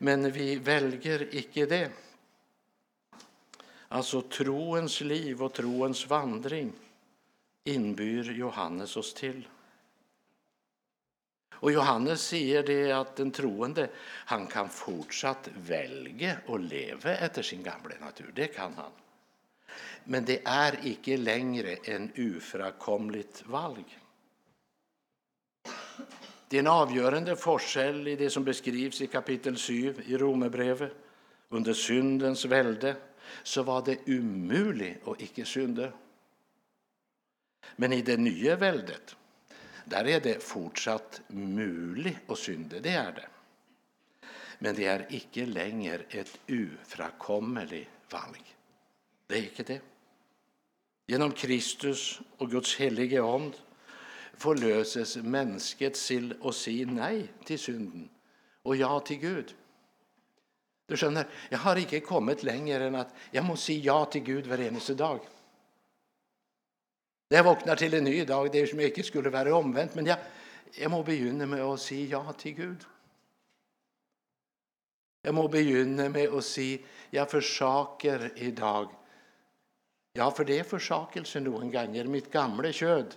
men 0.01 0.32
vi 0.32 0.56
väljer 0.56 1.36
icke 1.36 1.65
det. 1.65 1.91
Alltså 3.88 4.22
troens 4.22 5.01
liv 5.01 5.44
och 5.44 5.53
troens 5.53 6.08
vandring 6.08 6.74
inbyr 7.63 8.32
Johannes 8.32 8.98
oss 8.98 9.13
till. 9.13 9.48
Och 11.53 11.72
Johannes 11.72 12.22
säger 12.22 12.63
det 12.63 12.91
att 12.91 13.15
den 13.15 13.32
troende 13.32 13.89
han 14.01 14.48
kan 14.48 14.70
fortsatt 14.70 15.50
välja 15.56 16.38
och 16.46 16.60
leva 16.60 17.15
efter 17.15 17.41
sin 17.41 17.63
gamla 17.63 17.96
natur. 18.00 18.32
Det 18.36 18.48
kan 18.48 18.74
han. 18.74 18.91
Men 20.03 20.25
det 20.25 20.41
är 20.46 20.79
icke 20.84 21.18
längre 21.18 21.75
en 21.84 22.12
ufrakomligt 22.15 23.44
valg. 23.46 24.00
Det 26.50 26.58
är 26.58 26.60
en 26.60 26.68
avgörande 26.68 27.36
forskjell 27.36 28.08
i 28.08 28.15
det 28.15 28.29
som 28.29 28.44
beskrivs 28.44 29.01
i 29.01 29.08
kapitel 29.08 29.56
7 29.56 29.96
i 30.06 30.18
Romerbrevet. 30.18 30.91
Under 31.50 31.74
syndens 31.74 32.46
välde, 32.46 32.96
så 33.44 33.63
var 33.63 33.86
det 33.86 33.98
umulig 34.06 34.98
att 35.06 35.22
icke 35.22 35.46
synde. 35.46 35.91
Men 37.75 37.94
i 37.94 38.01
det 38.01 38.18
nya 38.18 38.56
väldet, 38.56 39.15
där 39.86 40.08
är 40.08 40.20
det 40.20 40.44
fortsatt 40.44 41.22
mulig 41.27 42.20
att 42.27 42.39
synde. 42.39 42.79
Det 42.79 42.89
är 42.89 43.12
det. 43.12 43.27
Men 44.60 44.75
det 44.75 44.86
är 44.86 45.08
icke 45.10 45.46
längre 45.46 46.01
ett 46.10 46.39
ufrakommelig 46.48 47.89
valg. 48.12 48.56
Det 49.27 49.38
är 49.38 49.44
icke 49.44 49.63
det. 49.63 49.82
Genom 51.08 51.32
Kristus 51.32 52.22
och 52.38 52.51
Guds 52.51 52.75
helige 52.75 53.24
Ande 53.24 53.58
forløses 54.39 55.17
mennesket 55.24 55.98
til 56.00 56.31
å 56.41 56.53
si 56.55 56.81
nei 56.88 57.27
til 57.48 57.60
synden 57.60 58.08
og 58.65 58.77
ja 58.77 58.91
til 59.05 59.19
Gud. 59.22 59.55
Du 60.89 60.96
skjønner, 60.98 61.25
Jeg 61.51 61.60
har 61.60 61.77
ikke 61.77 62.01
kommet 62.01 62.43
lenger 62.43 62.88
enn 62.88 62.96
at 62.96 63.13
jeg 63.34 63.43
må 63.46 63.55
si 63.55 63.77
ja 63.86 64.05
til 64.12 64.24
Gud 64.25 64.50
hver 64.50 64.62
eneste 64.65 64.96
dag. 64.98 65.19
Når 67.29 67.38
jeg 67.38 67.46
våkner 67.46 67.75
til 67.75 67.93
en 67.93 68.03
ny 68.03 68.24
dag, 68.25 68.51
det 68.51 68.62
er 68.62 68.69
som 68.72 68.79
jeg 68.79 68.89
ikke 68.89 69.05
skulle 69.05 69.31
være 69.34 69.53
omvendt, 69.53 69.96
men 69.96 70.08
jeg, 70.08 70.17
jeg 70.79 70.89
må 70.89 71.03
begynne 71.05 71.46
med 71.46 71.62
å 71.62 71.75
si 71.77 72.08
ja 72.10 72.24
til 72.38 72.55
Gud. 72.58 72.88
Jeg 75.24 75.36
må 75.36 75.46
begynne 75.51 76.10
med 76.10 76.31
å 76.31 76.41
si 76.41 76.79
'jeg 77.12 77.29
forsaker 77.29 78.31
i 78.36 78.51
dag'. 78.51 78.96
Ja, 80.15 80.29
for 80.29 80.43
det 80.43 80.60
er 80.60 80.63
forsakelse 80.63 81.39
noen 81.39 81.72
ganger. 81.72 82.08
Mitt 82.08 82.31
gamle 82.31 82.74
kjød 82.74 83.15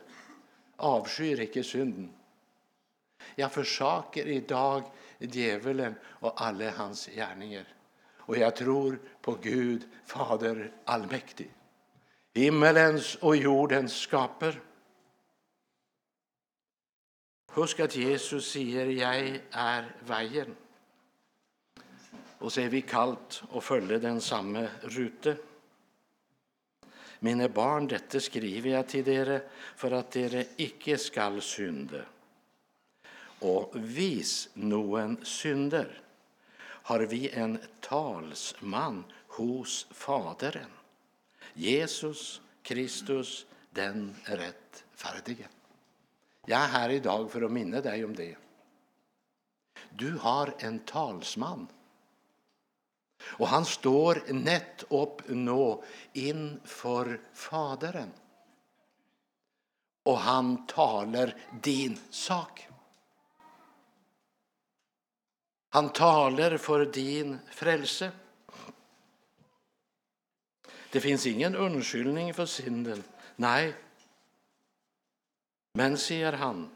avskyr 0.82 1.44
ikke 1.46 1.64
synden. 1.64 2.10
Jeg 3.36 3.50
forsaker 3.50 4.26
i 4.26 4.40
dag 4.40 4.82
djevelen 5.20 5.94
og 6.20 6.34
alle 6.42 6.70
hans 6.70 7.06
gjerninger. 7.14 7.64
Og 8.26 8.38
jeg 8.38 8.54
tror 8.54 8.98
på 9.22 9.34
Gud 9.42 9.86
Fader 10.06 10.68
allmektig, 10.86 11.48
himmelens 12.36 13.16
og 13.22 13.36
jordens 13.36 13.92
skaper. 14.06 14.58
Husk 17.52 17.80
at 17.80 17.96
Jesus 17.96 18.44
sier 18.52 18.86
'Jeg 18.86 19.40
er 19.52 19.84
veien'. 20.06 20.56
Og 22.40 22.52
så 22.52 22.60
er 22.60 22.68
vi 22.68 22.80
kalt 22.80 23.42
å 23.52 23.60
følge 23.60 24.00
den 24.00 24.20
samme 24.20 24.70
rute. 24.84 25.36
Mine 27.22 27.48
barn, 27.48 27.86
dette 27.86 28.20
skriver 28.20 28.72
jeg 28.74 28.88
til 28.90 29.04
dere 29.06 29.38
for 29.78 29.94
at 29.94 30.10
dere 30.14 30.44
ikke 30.62 30.98
skal 30.98 31.38
synde. 31.44 32.02
Og 33.46 33.74
hvis 33.74 34.48
noen 34.58 35.18
synder, 35.26 35.90
har 36.90 37.04
vi 37.06 37.28
en 37.30 37.60
talsmann 37.82 39.04
hos 39.38 39.84
Faderen, 39.94 40.70
Jesus 41.54 42.40
Kristus 42.66 43.44
den 43.74 44.10
rettferdige. 44.26 45.48
Jeg 46.48 46.58
er 46.58 46.72
her 46.74 46.90
i 46.90 47.02
dag 47.02 47.28
for 47.30 47.46
å 47.46 47.52
minne 47.52 47.82
deg 47.84 48.02
om 48.02 48.14
det. 48.18 48.32
Du 49.94 50.18
har 50.18 50.54
en 50.64 50.80
talsmann. 50.88 51.68
Og 53.40 53.46
han 53.52 53.64
står 53.68 54.24
nettopp 54.32 55.22
nå 55.28 55.66
innfor 56.18 57.14
Faderen. 57.32 58.10
Og 60.10 60.18
han 60.18 60.54
taler 60.66 61.34
din 61.62 61.94
sak. 62.10 62.64
Han 65.72 65.92
taler 65.96 66.58
for 66.58 66.84
din 66.84 67.38
frelse. 67.50 68.10
Det 70.92 71.00
fins 71.00 71.26
ingen 71.26 71.56
unnskyldning 71.56 72.34
for 72.36 72.50
synden. 72.50 73.00
Nei, 73.40 73.72
men, 75.80 75.96
sier 75.96 76.36
han, 76.36 76.66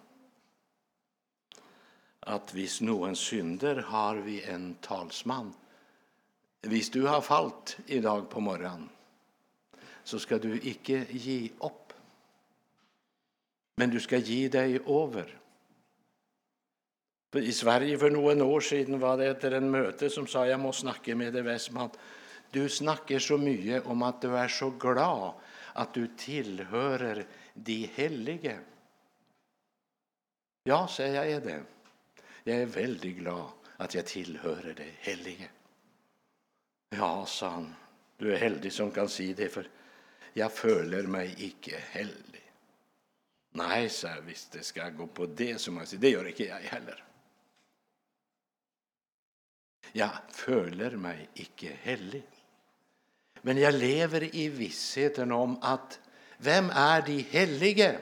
at 2.24 2.52
hvis 2.56 2.78
noen 2.80 3.12
synder, 3.18 3.82
har 3.90 4.22
vi 4.24 4.38
en 4.48 4.70
talsmann. 4.80 5.52
Hvis 6.66 6.90
du 6.90 7.04
har 7.06 7.20
falt 7.22 7.76
i 7.86 8.00
dag 8.02 8.28
på 8.30 8.40
morgenen, 8.42 8.88
så 10.06 10.18
skal 10.22 10.40
du 10.42 10.52
ikke 10.54 11.04
gi 11.10 11.52
opp. 11.66 11.92
Men 13.76 13.90
du 13.92 13.98
skal 14.00 14.22
gi 14.24 14.46
deg 14.48 14.86
over. 14.86 15.28
I 17.36 17.52
Sverige 17.52 17.98
för 18.00 18.14
noen 18.14 18.40
år 18.42 18.62
sedan 18.64 19.00
var 19.02 19.18
det 19.20 19.28
etter 19.34 19.58
en 19.58 19.68
möte 19.70 20.08
som 20.10 20.26
sa 20.30 20.46
jag 20.48 20.62
måste 20.62 20.86
snakke 20.86 21.14
med 21.18 21.34
deg, 21.36 21.44
Westman. 21.44 21.90
Du 22.54 22.68
snakker 22.68 23.18
så 23.18 23.36
mye 23.38 23.82
om 23.84 24.02
att 24.06 24.22
du 24.22 24.30
är 24.38 24.48
så 24.48 24.70
glad 24.70 25.34
att 25.74 25.94
du 25.94 26.06
tillhör 26.16 27.26
de 27.54 27.90
hellige. 27.94 28.58
Ja, 30.64 30.86
säger 30.88 31.14
jag 31.14 31.30
är 31.30 31.40
det. 31.40 31.62
Jag 32.44 32.56
är 32.56 32.66
väldigt 32.66 33.16
glad 33.16 33.50
att 33.76 33.94
jag 33.94 34.06
tillhör 34.06 34.74
de 34.76 34.90
hellige. 34.98 35.50
Ja, 36.90 37.26
sa 37.26 37.48
han, 37.48 37.74
du 38.16 38.34
är 38.34 38.38
heldig 38.38 38.72
som 38.72 38.90
kan 38.90 39.08
si 39.08 39.32
det, 39.32 39.48
för 39.48 39.68
jag 40.32 40.52
føler 40.52 41.02
mig 41.02 41.34
icke 41.38 41.78
heldig. 41.90 42.52
Nej, 43.50 43.88
sa 43.88 44.08
jag, 44.08 44.22
visst 44.22 44.52
det 44.52 44.62
ska 44.62 44.88
gå 44.88 45.06
på 45.06 45.26
det, 45.26 45.60
som 45.60 45.74
må 45.74 45.86
säger, 45.86 46.00
det 46.00 46.10
gör 46.10 46.28
icke 46.28 46.44
jag 46.44 46.56
heller. 46.56 47.04
Jag 49.92 50.10
føler 50.28 50.90
mig 50.90 51.28
icke 51.34 51.76
hellig. 51.82 52.22
Men 53.42 53.58
jag 53.58 53.74
lever 53.74 54.36
i 54.36 54.48
vissheten 54.48 55.32
om 55.32 55.58
att 55.62 56.00
vem 56.38 56.70
är 56.70 57.02
de 57.02 57.18
helige? 57.18 58.00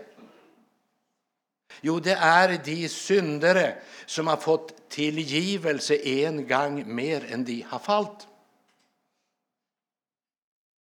Jo, 1.81 2.01
det 2.01 2.15
är 2.15 2.61
de 2.65 2.89
syndare 2.89 3.77
som 4.07 4.27
har 4.27 4.37
fått 4.37 4.89
tillgivelse 4.89 5.97
en 5.97 6.49
gång 6.49 6.95
mer 6.95 7.33
än 7.33 7.45
de 7.45 7.63
har 7.63 7.79
fallit. 7.79 8.29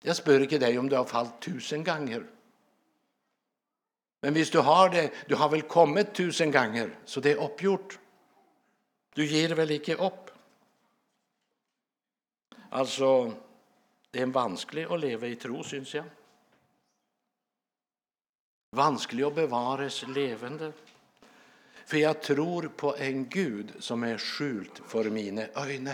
Jeg 0.02 0.18
spør 0.18 0.46
ikke 0.48 0.60
deg 0.62 0.78
om 0.80 0.90
du 0.90 0.96
har 0.98 1.10
falt 1.10 1.38
tusen 1.44 1.84
ganger. 1.86 2.24
Men 4.22 4.34
hvis 4.34 4.50
du 4.54 4.60
har 4.62 4.90
det 4.90 5.12
Du 5.30 5.36
har 5.36 5.50
vel 5.50 5.62
kommet 5.62 6.14
tusen 6.14 6.52
ganger, 6.52 6.90
så 7.06 7.22
det 7.22 7.32
er 7.32 7.42
oppgjort. 7.42 8.00
Du 9.16 9.24
gir 9.26 9.56
vel 9.56 9.72
ikke 9.72 9.98
opp? 9.98 10.32
Altså 12.72 13.34
Det 14.12 14.22
er 14.22 14.34
vanskelig 14.34 14.88
å 14.92 14.98
leve 15.00 15.30
i 15.32 15.36
tro, 15.40 15.64
syns 15.64 15.94
jeg. 15.96 16.04
Vanskelig 18.76 19.26
å 19.26 19.32
bevares 19.32 20.04
levende. 20.08 20.74
För 21.86 21.98
jag 21.98 22.22
tror 22.22 22.68
på 22.68 22.96
en 22.96 23.30
Gud 23.30 23.72
som 23.80 24.04
är 24.04 24.18
skjult 24.18 24.82
för 24.88 25.10
mina 25.10 25.42
ögon 25.56 25.90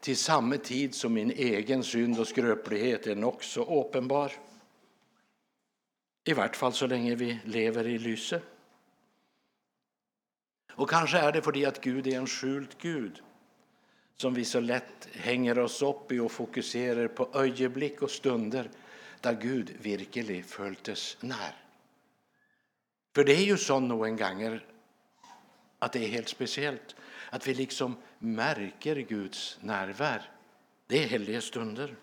till 0.00 0.16
samma 0.16 0.56
tid 0.56 0.94
som 0.94 1.14
min 1.14 1.30
egen 1.30 1.84
synd 1.84 2.18
och 2.18 2.28
skröplighet 2.28 3.06
är 3.06 3.16
nog 3.16 3.44
så 3.44 3.80
uppenbar. 3.80 4.32
I 6.24 6.32
vart 6.32 6.56
fall 6.56 6.72
så 6.72 6.86
länge 6.86 7.14
vi 7.14 7.38
lever 7.44 7.86
i 7.86 7.98
lyse. 7.98 8.40
Och 10.72 10.90
kanske 10.90 11.18
är 11.18 11.32
det 11.32 11.42
för 11.42 11.66
att 11.66 11.80
Gud 11.80 12.06
är 12.06 12.16
en 12.16 12.26
skjult 12.26 12.78
Gud 12.78 13.22
som 14.16 14.34
vi 14.34 14.44
så 14.44 14.60
lätt 14.60 15.08
hänger 15.12 15.58
oss 15.58 15.82
upp 15.82 16.12
i 16.12 16.18
och 16.18 16.32
fokuserar 16.32 17.08
på 17.08 17.28
ögonblick 17.34 18.02
och 18.02 18.10
stunder 18.10 18.70
där 19.20 19.40
Gud 19.40 19.76
virkelig 19.80 20.44
føltes 20.44 21.16
nær. 21.20 21.56
För 23.14 23.24
det 23.24 23.32
är 23.32 23.44
ju 23.44 23.56
sånn 23.56 23.88
noen 23.88 24.16
ganger 24.16 24.64
att 25.78 25.92
det 25.92 26.04
är 26.04 26.08
helt 26.08 26.28
speciellt 26.28 26.96
att 27.30 27.46
vi 27.46 27.54
liksom 27.54 27.96
märker 28.18 28.96
Guds 28.96 29.58
närvaro. 29.60 30.22
Det 30.86 31.04
är 31.04 31.08
heliga 31.08 31.40
stunder. 31.40 31.96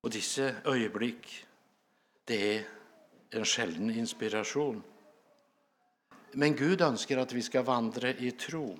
Och 0.00 0.10
dessa 0.10 0.42
ögonblick, 0.64 1.46
det 2.24 2.56
är 2.58 2.64
en 3.30 3.44
sjelden 3.44 3.90
inspiration. 3.90 4.82
Men 6.32 6.56
Gud 6.56 6.80
önskar 6.80 7.18
att 7.18 7.32
vi 7.32 7.42
ska 7.42 7.62
vandra 7.62 8.10
i 8.10 8.30
tro. 8.30 8.78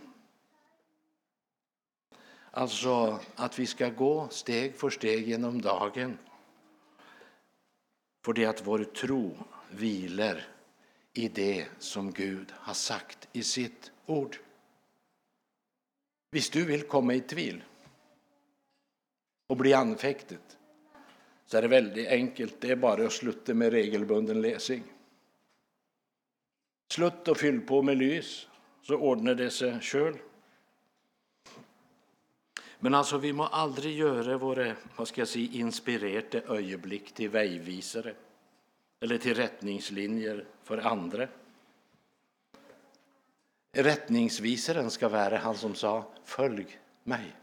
Alltså 2.51 3.21
att 3.35 3.59
vi 3.59 3.67
ska 3.67 3.89
gå 3.89 4.29
steg 4.29 4.77
för 4.77 4.91
steg 4.91 5.29
genom 5.29 5.63
dagen 5.63 6.19
för 8.25 8.47
att 8.47 8.67
vår 8.67 8.85
tro 8.85 9.37
vilar 9.71 10.54
i 11.15 11.29
det 11.29 11.67
som 11.79 12.13
Gud 12.13 12.53
har 12.57 12.75
sagt 12.75 13.29
i 13.33 13.43
sitt 13.43 13.93
ord. 14.07 14.37
Visst 16.31 16.53
du 16.53 16.65
vill 16.65 16.83
komma 16.83 17.15
i 17.15 17.21
tvil 17.21 17.65
och 19.47 19.57
bli 19.57 19.73
anfäktet 19.73 20.59
så 21.47 21.57
är 21.57 21.63
det 21.63 21.69
väldigt 21.69 22.09
enkelt. 22.09 22.61
Det 22.61 22.71
är 22.71 22.77
bara 22.77 23.07
att 23.07 23.13
sluta 23.13 23.55
med 23.55 23.73
regelbunden 23.73 24.41
läsning. 24.41 24.83
Slutt 26.93 27.29
och 27.29 27.37
fyll 27.37 27.61
på 27.61 27.83
med 27.83 27.99
lys, 27.99 28.49
så 28.83 28.97
ordnar 28.97 29.35
det 29.35 29.51
sig 29.51 29.81
själv. 29.81 30.17
Men 32.79 32.95
alltså, 32.95 33.19
vi 33.19 33.33
må 33.33 33.45
aldrig 33.45 33.97
göra 33.97 34.39
våra 34.39 34.77
vad 34.97 35.09
ska 35.09 35.21
jag 35.21 35.29
säga, 35.29 35.53
inspirerade 35.53 36.41
ögonblick 36.41 37.13
till 37.13 37.29
vägvisare 37.29 38.15
eller 39.05 39.19
till 39.19 39.35
rättningslinjer 39.35 40.45
för 40.63 40.79
andra. 40.79 41.29
Rättningsvisaren 43.73 44.91
ska 44.91 45.09
vara 45.09 45.37
han 45.37 45.57
som 45.57 45.75
sa 45.75 46.05
Följ 46.25 46.79
mig. 47.03 47.37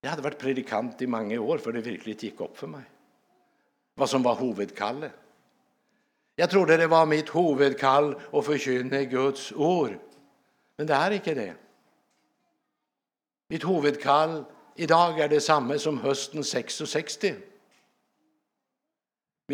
Jag 0.00 0.10
hade 0.10 0.22
varit 0.22 0.38
predikant 0.38 1.02
i 1.02 1.06
många 1.06 1.40
år 1.40 1.58
för 1.58 1.72
det 1.72 1.80
verkligen 1.80 2.18
gick 2.18 2.40
upp 2.40 2.58
för 2.58 2.66
mig 2.66 2.82
vad 3.94 4.10
som 4.10 4.22
var 4.22 4.36
huvudkallet. 4.36 5.12
Jag 6.36 6.50
trodde 6.50 6.76
det 6.76 6.86
var 6.86 7.06
mitt 7.06 7.34
huvudkall 7.34 8.20
att 8.32 8.44
förkynna 8.44 9.02
Guds 9.02 9.52
ord, 9.52 9.98
men 10.76 10.86
det 10.86 10.94
är 10.94 11.10
inte 11.10 11.34
det. 11.34 11.54
Mitt 13.48 13.68
huvudkall 13.68 14.44
i 14.74 14.86
dag 14.86 15.30
detsamma 15.30 15.78
som 15.78 15.98
hösten 15.98 16.44
66. 16.44 17.18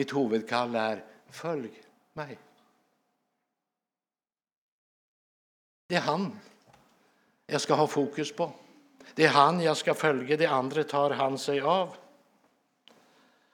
Mitt 0.00 0.16
huvudkall 0.16 0.74
är- 0.74 1.04
följ 1.30 1.82
mig! 2.12 2.38
Det 5.86 5.94
är 5.94 6.00
han 6.00 6.38
jag 7.46 7.60
ska 7.60 7.74
ha 7.74 7.86
fokus 7.86 8.32
på. 8.32 8.52
Det 9.14 9.24
är 9.24 9.28
han 9.28 9.60
jag 9.60 9.76
ska 9.76 9.94
följa. 9.94 10.36
Det 10.36 10.46
andra 10.46 10.84
tar 10.84 11.10
han 11.10 11.38
sig 11.38 11.60
av. 11.60 11.96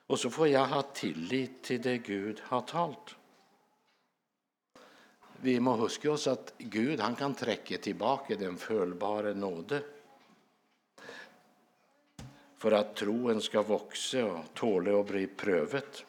Och 0.07 0.19
så 0.19 0.31
får 0.31 0.49
jag 0.49 0.67
ha 0.67 0.83
tillit 0.83 1.63
till 1.63 1.83
det 1.83 1.99
Gud 1.99 2.41
har 2.45 2.61
talt. 2.61 3.17
Vi 5.41 5.61
må 5.61 5.77
huska 5.77 6.13
oss 6.13 6.27
att 6.27 6.53
Gud 6.59 7.01
han 7.01 7.15
kan 7.15 7.35
träcka 7.35 7.79
tillbaka 7.79 8.35
den 8.35 8.57
följbara 8.57 9.35
nåde 9.35 9.83
för 12.59 12.73
att 12.73 12.97
troen 12.97 13.41
ska 13.41 13.63
växa 13.63 14.25
och 14.25 14.45
tåle 14.55 15.01
att 15.01 15.07
bli 15.07 15.27
prövet. 15.27 16.06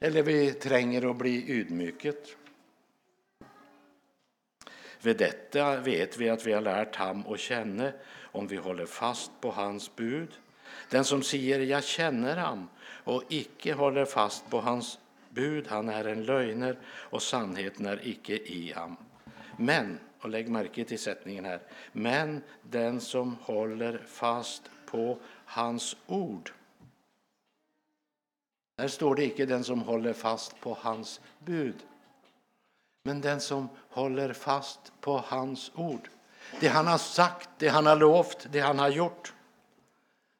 Eller 0.00 0.22
vi 0.22 0.52
tränger 0.52 1.10
att 1.10 1.16
bli 1.16 1.50
ydmyket. 1.50 2.36
Vid 5.02 5.16
detta 5.16 5.76
vet 5.76 6.16
vi 6.16 6.28
att 6.28 6.46
vi 6.46 6.52
har 6.52 6.60
lärt 6.60 6.96
ham 6.96 7.26
och 7.26 7.38
känna 7.38 7.92
om 8.22 8.46
vi 8.46 8.56
håller 8.56 8.86
fast 8.86 9.30
på 9.40 9.50
hans 9.50 9.96
bud. 9.96 10.28
Den 10.90 11.04
som 11.04 11.22
säger 11.22 11.60
jag 11.60 11.84
känner 11.84 12.36
ham 12.36 12.68
och 12.84 13.22
icke 13.28 13.72
håller 13.72 14.04
fast 14.04 14.50
på 14.50 14.60
hans 14.60 14.98
bud, 15.30 15.66
han 15.68 15.88
är 15.88 16.04
en 16.04 16.24
lögner 16.24 16.78
och 16.86 17.22
sannheten 17.22 17.86
är 17.86 18.08
icke 18.08 18.36
i 18.36 18.72
ham. 18.72 18.96
Men, 19.56 19.98
och 20.20 20.28
lägg 20.28 20.48
märke 20.48 20.84
till 20.84 20.98
sättningen 20.98 21.44
här, 21.44 21.60
men 21.92 22.42
den 22.62 23.00
som 23.00 23.36
håller 23.40 23.98
fast 24.06 24.62
på 24.86 25.18
hans 25.44 25.96
ord. 26.06 26.52
Där 28.80 28.88
står 28.88 29.14
det 29.14 29.24
icke 29.24 29.46
den 29.46 29.64
som 29.64 29.80
håller 29.80 30.12
fast 30.12 30.60
på 30.60 30.76
hans 30.80 31.20
bud, 31.38 31.74
men 33.02 33.20
den 33.20 33.40
som 33.40 33.68
håller 33.88 34.32
fast 34.32 34.92
på 35.00 35.18
hans 35.26 35.72
ord. 35.74 36.08
Det 36.60 36.68
han 36.68 36.86
har 36.86 36.98
sagt, 36.98 37.48
det 37.58 37.68
han 37.68 37.86
har 37.86 37.96
lovt, 37.96 38.46
det 38.52 38.60
han 38.60 38.78
har 38.78 38.88
gjort. 38.88 39.32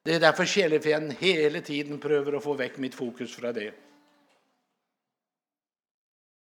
Det 0.03 0.15
är 0.15 0.19
därför 0.19 0.45
Kelifen 0.45 1.11
hela 1.19 1.61
tiden 1.61 1.99
prövar 1.99 2.33
att 2.33 2.43
få 2.43 2.53
väck 2.53 2.77
mitt 2.77 2.95
fokus 2.95 3.35
från 3.35 3.53
det. 3.53 3.73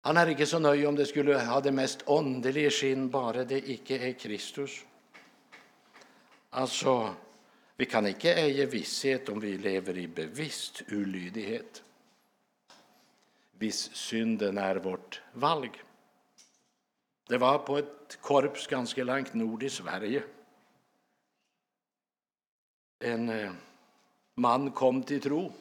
Han 0.00 0.16
är 0.16 0.26
inte 0.26 0.46
så 0.46 0.58
nöjd 0.58 0.86
om 0.86 0.94
det 0.94 1.06
skulle 1.06 1.38
ha 1.38 1.60
det 1.60 1.72
mest 1.72 2.02
underliga 2.06 2.70
skinn, 2.70 3.10
bara 3.10 3.44
det 3.44 3.70
icke 3.70 3.98
är 4.08 4.12
Kristus. 4.12 4.84
Alltså, 6.50 7.14
vi 7.76 7.86
kan 7.86 8.06
icke 8.06 8.34
äga 8.34 8.66
visshet 8.66 9.28
om 9.28 9.40
vi 9.40 9.58
lever 9.58 9.98
i 9.98 10.08
bevisst 10.08 10.82
ulydighet. 10.88 11.82
Viss 13.58 13.94
synden 13.94 14.58
är 14.58 14.76
vårt 14.76 15.22
valg. 15.32 15.70
Det 17.28 17.38
var 17.38 17.58
på 17.58 17.78
ett 17.78 18.18
korps 18.20 18.66
ganska 18.66 19.04
långt 19.04 19.34
nord 19.34 19.62
i 19.62 19.70
Sverige. 19.70 20.22
En 22.98 23.28
eh, 23.28 23.52
man 24.34 24.70
kom 24.70 25.02
till 25.02 25.20
tro. 25.20 25.52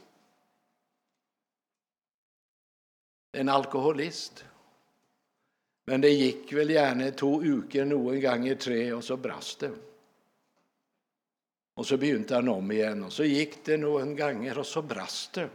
En 3.32 3.50
alkoholist. 3.50 4.46
Men 5.86 6.02
det 6.02 6.10
gick 6.10 6.54
väl 6.54 6.70
gärna 6.70 7.12
två 7.12 7.44
uker 7.44 7.86
någon 7.86 8.22
gång 8.22 8.48
i 8.48 8.56
tre 8.56 8.94
och 8.94 9.04
så 9.04 9.18
brast 9.18 9.60
det. 9.60 9.72
Och 11.74 11.88
så 11.88 11.98
begynte 11.98 12.36
han 12.36 12.50
om 12.50 12.72
igen 12.72 13.04
och 13.04 13.14
så 13.14 13.24
gick 13.24 13.66
det 13.66 13.78
någon 13.78 14.16
gånger 14.16 14.58
och 14.58 14.66
så 14.66 14.82
brast 14.82 15.34
det. 15.34 15.50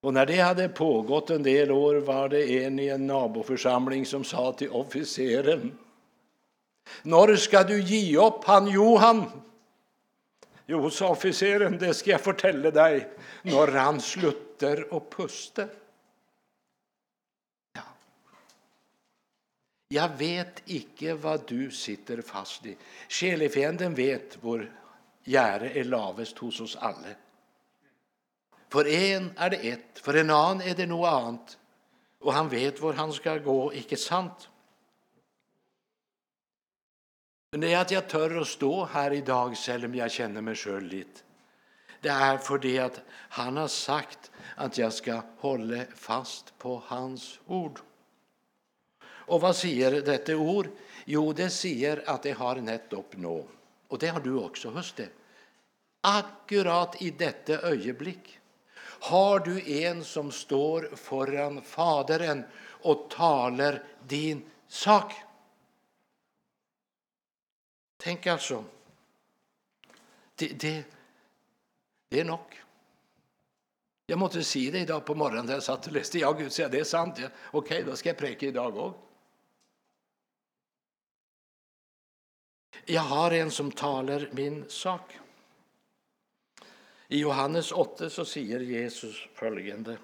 Och 0.00 0.14
när 0.14 0.26
det 0.26 0.36
hade 0.36 0.68
pågått 0.68 1.30
en 1.30 1.42
del 1.42 1.70
år 1.70 1.94
var 1.94 2.28
det 2.28 2.64
en 2.64 2.78
i 2.78 2.88
en 2.88 3.06
naboförsamling 3.06 4.06
som 4.06 4.24
sa 4.24 4.52
till 4.52 4.70
officeren 4.70 5.78
När 7.02 7.36
ska 7.36 7.62
du 7.62 7.82
ge 7.82 8.18
upp 8.18 8.44
han 8.44 8.66
Johan? 8.66 9.24
Jo, 10.66 10.90
sa 10.90 11.08
officeren, 11.08 11.78
det 11.78 11.94
ska 11.94 12.10
jag 12.10 12.20
fortälla 12.20 12.70
dig 12.70 13.08
när 13.42 13.66
han 13.66 14.00
slutter 14.00 14.94
och 14.94 15.10
puste. 15.10 15.68
Ja. 17.72 17.82
Jag 19.88 20.16
vet 20.16 20.62
icke 20.64 21.14
vad 21.14 21.40
du 21.46 21.70
sitter 21.70 22.22
fast 22.22 22.66
i. 22.66 22.76
Själefienden 23.08 23.94
vet 23.94 24.38
vår 24.40 24.72
gärde 25.24 25.70
är 25.70 25.84
lavest 25.84 26.38
hos 26.38 26.60
oss 26.60 26.76
alla. 26.76 27.08
För 28.68 28.86
en 28.86 29.30
är 29.36 29.50
det 29.50 29.56
ett, 29.56 29.98
för 29.98 30.14
en 30.14 30.30
annan 30.30 30.60
är 30.60 30.74
det 30.74 30.86
något 30.86 31.08
annat. 31.08 31.58
Och 32.18 32.32
han 32.32 32.48
vet 32.48 32.80
var 32.80 32.92
han 32.92 33.12
ska 33.12 33.38
gå, 33.38 33.74
icke 33.74 33.96
sant? 33.96 34.48
Men 37.50 37.60
det 37.60 37.72
är 37.72 37.80
att 37.80 37.90
jag 37.90 38.08
tör 38.08 38.40
att 38.40 38.48
stå 38.48 38.84
här 38.84 39.12
idag, 39.12 39.56
selv 39.56 39.84
om 39.84 39.94
jag 39.94 40.10
känner 40.10 40.40
mig 40.40 40.54
själv 40.54 40.82
lite. 40.82 41.20
Det 42.00 42.08
är 42.08 42.38
för 42.38 42.58
det 42.58 42.78
att 42.78 43.00
han 43.10 43.56
har 43.56 43.68
sagt 43.68 44.30
att 44.56 44.78
jag 44.78 44.92
ska 44.92 45.22
hålla 45.38 45.84
fast 45.94 46.58
på 46.58 46.82
hans 46.86 47.40
ord. 47.46 47.80
Och 49.04 49.40
vad 49.40 49.56
säger 49.56 50.02
detta 50.02 50.36
ord? 50.36 50.68
Jo, 51.04 51.32
det 51.32 51.50
säger 51.50 52.10
att 52.10 52.22
det 52.22 52.32
har 52.32 52.56
nettopp 52.56 53.16
nå. 53.16 53.46
Och 53.88 53.98
det 53.98 54.08
har 54.08 54.20
du 54.20 54.34
också, 54.34 54.70
hos 54.70 54.92
det. 54.92 55.08
Akkurat 56.00 57.02
i 57.02 57.10
detta 57.10 57.52
ögonblick 57.52 58.37
har 59.00 59.38
du 59.38 59.82
en 59.84 60.04
som 60.04 60.32
står 60.32 60.96
föran 60.96 61.62
Faderen 61.62 62.44
och 62.82 63.10
talar 63.10 63.84
din 64.06 64.50
sak. 64.68 65.12
Tänk 67.96 68.26
alltså. 68.26 68.64
Det, 70.34 70.60
det, 70.60 70.84
det 72.08 72.20
är 72.20 72.24
nog. 72.24 72.62
Jag 74.06 74.18
måste 74.18 74.44
säga 74.44 74.72
det 74.72 74.78
idag 74.78 75.04
på 75.04 75.14
morgonen 75.14 75.46
när 75.46 75.52
jag 75.52 75.62
satt 75.62 75.86
och 75.86 75.92
läste. 75.92 76.18
Ja, 76.18 76.32
Gud 76.32 76.52
säger 76.52 76.68
det 76.68 76.80
är 76.80 76.84
sant. 76.84 77.18
Ja. 77.18 77.28
Okej, 77.50 77.82
då 77.86 77.96
ska 77.96 78.08
jag 78.08 78.16
präka 78.16 78.46
idag 78.46 78.76
också. 78.76 79.00
Jag 82.84 83.02
har 83.02 83.30
en 83.30 83.50
som 83.50 83.72
talar 83.72 84.28
min 84.32 84.64
sak. 84.68 85.18
I 87.10 87.18
Johannes 87.20 87.72
8 87.72 88.10
så 88.10 88.24
säger 88.24 88.60
Jesus 88.60 89.28
följande. 89.34 89.96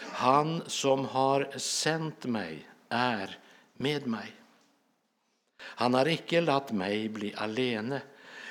Han 0.00 0.62
som 0.66 1.04
har 1.04 1.58
sänt 1.58 2.24
mig 2.24 2.68
är 2.88 3.38
med 3.74 4.06
mig. 4.06 4.32
Han 5.62 5.94
har 5.94 6.08
icke 6.08 6.40
låtit 6.40 6.72
mig 6.72 7.08
bli 7.08 7.34
alene, 7.36 8.02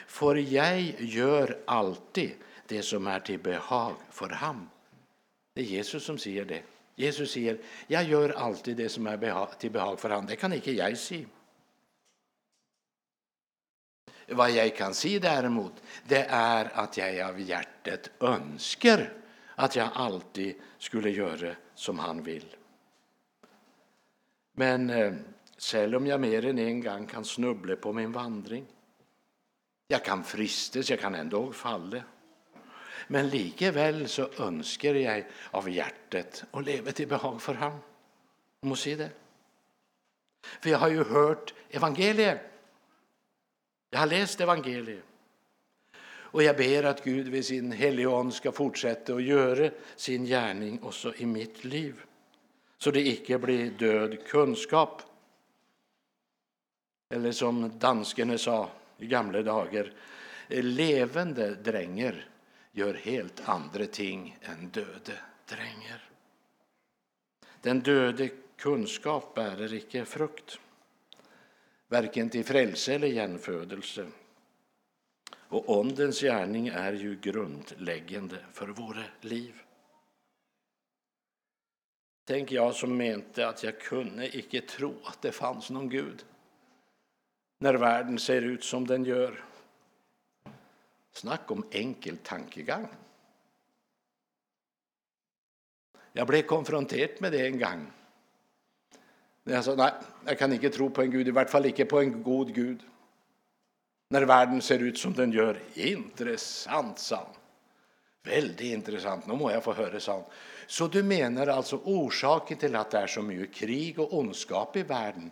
för 0.08 0.36
jag 0.36 0.82
gör 1.00 1.60
alltid 1.66 2.32
det 2.68 2.82
som 2.82 3.08
är 3.08 3.20
till 3.20 3.40
behag 3.40 3.96
för 4.12 4.30
ham. 4.30 4.70
Det 5.54 5.62
är 5.62 5.66
Jesus 5.66 6.04
som 6.04 6.18
säger 6.18 6.46
det. 6.46 6.64
Jesus 6.96 7.32
säger, 7.32 7.58
jag 7.88 8.04
gör 8.04 8.30
alltid 8.30 8.78
det 8.78 8.90
som 8.90 9.08
är 9.08 9.56
till 9.60 9.72
behag 9.72 10.00
för 10.00 10.10
ham. 10.10 10.26
Det 10.26 10.36
kan 10.36 10.54
icke 10.54 10.72
jag 10.72 10.98
säga. 10.98 11.26
Vad 14.32 14.52
jag 14.52 14.76
kan 14.76 14.94
se 14.94 15.20
däremot, 15.20 15.74
det 16.08 16.26
är 16.30 16.72
att 16.74 16.98
jag 16.98 17.20
av 17.20 17.40
hjärtat 17.40 18.10
önskar 18.20 19.14
att 19.56 19.76
jag 19.76 19.90
alltid 19.94 20.56
skulle 20.78 21.10
göra 21.10 21.56
som 21.76 22.00
han 22.00 22.24
vill. 22.24 22.56
Men 24.54 24.90
eh, 24.90 25.96
om 25.96 26.08
jag 26.08 26.20
mer 26.20 26.46
än 26.46 26.60
en 26.60 26.82
gång 26.82 27.08
kan 27.08 27.26
snubbla 27.26 27.76
på 27.76 27.94
min 27.94 28.12
vandring. 28.12 28.66
Jag 29.88 30.06
kan 30.06 30.24
fristas, 30.24 30.90
jag 30.90 31.00
kan 31.00 31.16
ändå 31.16 31.52
falla. 31.52 32.04
Men 33.08 33.30
likväl 33.30 34.08
så 34.08 34.30
önskar 34.40 34.96
jag 34.96 35.28
av 35.52 35.70
hjärtat 35.70 36.44
att 36.52 36.66
leva 36.66 36.92
till 36.92 37.08
behag 37.08 37.42
för 37.42 37.54
honom. 37.54 37.80
Jag 38.62 38.70
Må 38.70 38.76
se 38.76 38.96
det. 38.96 39.10
För 40.42 40.70
jag 40.70 40.78
har 40.78 40.90
ju 40.90 41.04
hört 41.04 41.54
evangeliet. 41.70 42.49
Jag 43.90 44.00
har 44.00 44.08
läst 44.08 44.42
evangeliet. 44.42 45.04
Och 46.32 46.44
jag 46.44 46.58
ber 46.58 46.84
att 46.84 47.04
Gud 47.04 47.28
vid 47.28 47.46
sin 47.46 47.72
helige 47.72 48.32
ska 48.32 48.52
fortsätta 48.52 49.14
att 49.14 49.24
göra 49.24 49.72
sin 49.96 50.26
gärning 50.26 50.84
också 50.84 51.14
i 51.16 51.26
mitt 51.26 51.64
liv. 51.64 52.02
Så 52.78 52.92
det 52.92 53.08
icke 53.08 53.38
blir 53.38 53.72
död 53.72 54.28
kunskap 54.28 55.02
eller 57.10 57.32
som 57.32 57.80
danskarna 57.80 58.38
sa 58.38 58.70
i 58.98 59.08
gamla 59.08 59.42
dagar, 59.42 59.94
levande 60.48 61.56
dränger 61.56 62.30
gör 62.72 62.94
helt 62.94 63.50
andra 63.50 63.86
ting 63.86 64.38
än 64.42 64.70
döde 64.70 65.20
dränger. 65.46 66.10
Den 67.62 67.80
döde 67.80 68.30
kunskap 68.58 69.36
bärer 69.36 69.74
icke 69.74 70.06
frukt, 70.06 70.60
varken 71.90 72.30
till 72.30 72.46
frälse 72.46 72.94
eller 72.94 73.08
genfödelse. 73.08 74.08
Och 75.32 75.78
Ondens 75.78 76.22
gärning 76.22 76.68
är 76.68 76.94
ju 76.94 77.20
grundläggande 77.20 78.46
för 78.54 78.68
våra 78.68 79.04
liv. 79.22 79.62
Tänk 82.26 82.52
jag 82.52 82.76
som 82.76 82.98
mente 82.98 83.48
att 83.48 83.64
jag 83.64 83.80
kunde 83.80 84.38
icke 84.38 84.62
tro 84.62 84.96
att 85.04 85.22
det 85.22 85.32
fanns 85.32 85.70
någon 85.70 85.90
Gud 85.90 86.26
när 87.60 87.74
världen 87.74 88.20
ser 88.20 88.42
ut 88.42 88.64
som 88.64 88.88
den 88.88 89.06
gör. 89.06 89.46
Snack 91.12 91.52
om 91.52 91.68
enkel 91.72 92.18
tankegång. 92.18 92.88
Jag 96.14 96.28
blev 96.28 96.42
konfronterad 96.42 97.22
med 97.22 97.32
det 97.32 97.48
en 97.48 97.60
gång. 97.60 97.92
När 99.44 99.56
jag 99.56 99.66
sa 99.66 99.76
nej, 99.76 99.92
jag 100.26 100.40
kan 100.40 100.54
inte 100.54 100.70
tro 100.70 100.90
på 100.90 101.02
en 101.02 101.12
Gud, 101.12 101.28
i 101.28 101.32
vart 101.32 101.50
fall 101.50 101.66
inte 101.66 101.86
på 101.86 102.00
en 102.00 102.24
god 102.24 102.56
Gud. 102.56 102.80
När 104.10 104.22
världen 104.22 104.62
ser 104.62 104.80
ut 104.80 104.98
som 104.98 105.14
den 105.14 105.32
gör. 105.32 105.60
Intressant, 105.74 107.00
sa 107.00 107.16
han. 107.16 107.26
Väldigt 108.34 108.62
intressant. 108.62 109.28
Nu 109.28 109.34
må 109.34 109.52
jag 109.52 109.64
få 109.64 109.74
höra 109.74 110.00
han. 110.08 110.24
Så 110.68 110.88
du 110.88 111.04
menar 111.04 111.48
alltså 111.48 111.82
orsaken 111.84 112.58
till 112.58 112.76
att 112.76 112.92
det 112.92 112.98
är 112.98 113.08
så 113.08 113.22
mycket 113.22 113.56
krig 113.56 114.00
och 114.00 114.18
ondskap 114.18 114.76
i 114.76 114.84
världen 114.84 115.32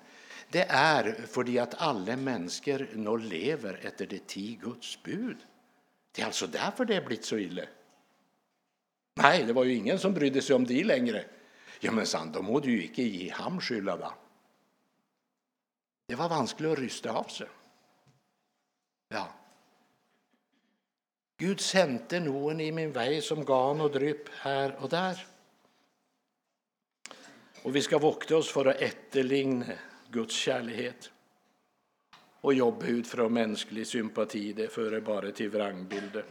det 0.49 0.65
är 0.69 1.13
för 1.27 1.59
att 1.59 1.81
alla 1.81 2.17
människor 2.17 2.87
nu 2.93 3.17
lever 3.17 3.79
efter 3.83 4.05
det 4.05 4.27
tio 4.27 4.55
Guds 4.55 5.03
bud. 5.03 5.37
Det 6.11 6.21
är 6.21 6.25
alltså 6.25 6.47
därför 6.47 6.85
det 6.85 6.93
har 6.93 7.01
blivit 7.01 7.25
så 7.25 7.37
illa. 7.37 7.61
Nej, 9.15 9.43
det 9.43 9.53
var 9.53 9.63
ju 9.63 9.75
ingen 9.75 9.99
som 9.99 10.13
brydde 10.13 10.41
sig 10.41 10.55
om 10.55 10.65
det 10.65 10.83
längre. 10.83 11.25
Ja, 11.79 11.91
men 11.91 12.05
sant, 12.05 12.33
då 12.33 12.41
må 12.41 12.59
du 12.59 12.71
ju 12.71 12.87
inte 12.87 13.01
ge 13.03 13.31
ham 13.31 13.61
skylda 13.61 13.97
då. 13.97 14.13
Det 16.07 16.15
var 16.15 16.29
vanskligt 16.29 16.71
att 16.71 16.79
rysta 16.79 17.11
av 17.11 17.23
sig. 17.23 17.47
Ja. 19.07 19.27
Gud 21.37 21.59
sände 21.59 22.19
någon 22.19 22.59
i 22.59 22.71
min 22.71 22.91
väg 22.91 23.23
som 23.23 23.45
gav 23.45 23.81
och 23.81 23.91
drypp 23.91 24.29
här 24.29 24.75
och 24.75 24.89
där. 24.89 25.27
Och 27.63 27.75
vi 27.75 27.81
ska 27.81 27.97
vakta 27.97 28.37
oss 28.37 28.51
för 28.51 28.65
att 28.65 28.75
efterligna 28.75 29.65
Guds 30.09 30.35
kärlek 30.35 30.95
och 32.41 32.53
jobba 32.53 32.85
ut 32.85 33.07
från 33.07 33.33
mänsklig 33.33 33.87
sympati, 33.87 34.53
det 34.53 34.67
före 34.67 35.01
bara 35.01 35.31
till 35.31 35.49
vrangbilder. 35.49 36.25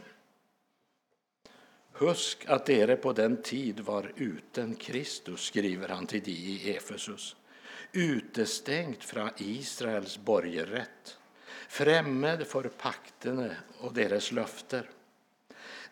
Husk 1.99 2.45
att 2.47 2.69
ere 2.69 2.95
på 2.95 3.13
den 3.13 3.41
tid 3.41 3.79
var 3.79 4.11
utan 4.15 4.75
Kristus, 4.75 5.41
skriver 5.41 5.87
han 5.89 6.07
till 6.07 6.23
de 6.23 6.31
i 6.31 6.75
Efesus, 6.75 7.35
utestängt 7.91 9.03
från 9.03 9.29
Israels 9.37 10.17
borgerrätt, 10.17 11.17
främmande 11.67 12.45
för 12.45 12.63
pakterna 12.63 13.49
och 13.79 13.93
deras 13.93 14.31
löften. 14.31 14.83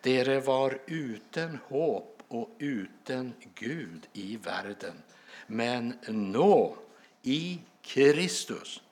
Dere 0.00 0.40
var 0.40 0.78
utan 0.86 1.58
hopp 1.68 2.22
och 2.28 2.50
utan 2.58 3.32
Gud 3.54 4.06
i 4.12 4.36
världen, 4.36 5.02
men 5.46 5.94
nå 6.08 6.76
i 7.22 7.60
Kristus 7.82 8.82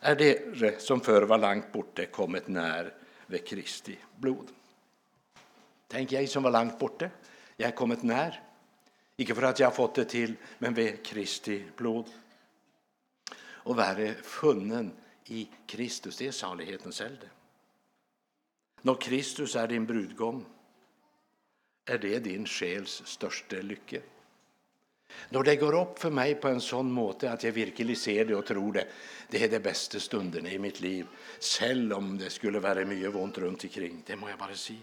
är 0.00 0.16
det 0.16 0.82
som 0.82 1.00
förr 1.00 1.22
var 1.22 1.38
långt 1.38 1.72
borta 1.72 2.06
kommit 2.06 2.48
när 2.48 2.94
vid 3.26 3.46
Kristi 3.46 3.98
blod. 4.16 4.48
Tänk 5.88 6.12
jag 6.12 6.28
som 6.28 6.42
var 6.42 6.50
långt 6.50 6.78
borta, 6.78 7.10
jag 7.56 7.68
är 7.68 7.72
kommit 7.72 8.02
när. 8.02 8.42
icke 9.16 9.34
för 9.34 9.42
att 9.42 9.58
jag 9.58 9.66
har 9.66 9.74
fått 9.74 9.94
det 9.94 10.04
till, 10.04 10.34
men 10.58 10.74
vid 10.74 11.06
Kristi 11.06 11.64
blod. 11.76 12.06
Och 13.38 13.78
värre 13.78 14.14
funnen 14.14 14.92
i 15.24 15.48
Kristus, 15.66 16.16
det 16.16 16.26
är 16.26 16.32
salighetens 16.32 17.00
eld. 17.00 17.28
När 18.82 18.94
Kristus 18.94 19.56
är 19.56 19.68
din 19.68 19.86
brudgom 19.86 20.44
är 21.84 21.98
det 21.98 22.18
din 22.18 22.46
själs 22.46 23.02
största 23.06 23.56
lycka. 23.56 24.00
När 25.28 25.42
det 25.42 25.56
går 25.56 25.80
upp 25.80 25.98
för 25.98 26.10
mig 26.10 26.34
på 26.34 26.48
en 26.48 26.60
sån 26.60 26.92
måte 26.92 27.32
att 27.32 27.44
jag 27.44 27.52
verkligen 27.52 27.96
ser 27.96 28.24
det 28.24 28.34
och 28.34 28.46
tror 28.46 28.72
det, 28.72 28.86
det 29.28 29.44
är 29.44 29.48
de 29.48 29.58
bästa 29.58 30.00
stunderna 30.00 30.50
i 30.50 30.58
mitt 30.58 30.80
liv, 30.80 31.06
även 31.62 31.92
om 31.92 32.18
det 32.18 32.30
skulle 32.30 32.60
vara 32.60 32.84
mycket 32.84 33.14
ont 33.14 33.38
runt 33.38 33.64
omkring. 33.64 34.02
Det 34.06 34.16
må 34.16 34.28
jag 34.28 34.38
bara 34.38 34.54
säga. 34.54 34.78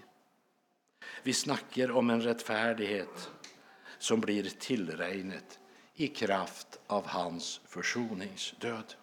Vi 1.24 1.34
snackar 1.34 1.92
om 1.92 2.10
en 2.10 2.22
rättfärdighet 2.22 3.30
som 3.98 4.22
blir 4.22 4.44
tillregnet 4.44 5.60
i 5.94 6.08
kraft 6.08 6.80
av 6.88 7.06
hans 7.08 7.62
försoningsdöd. 7.66 8.96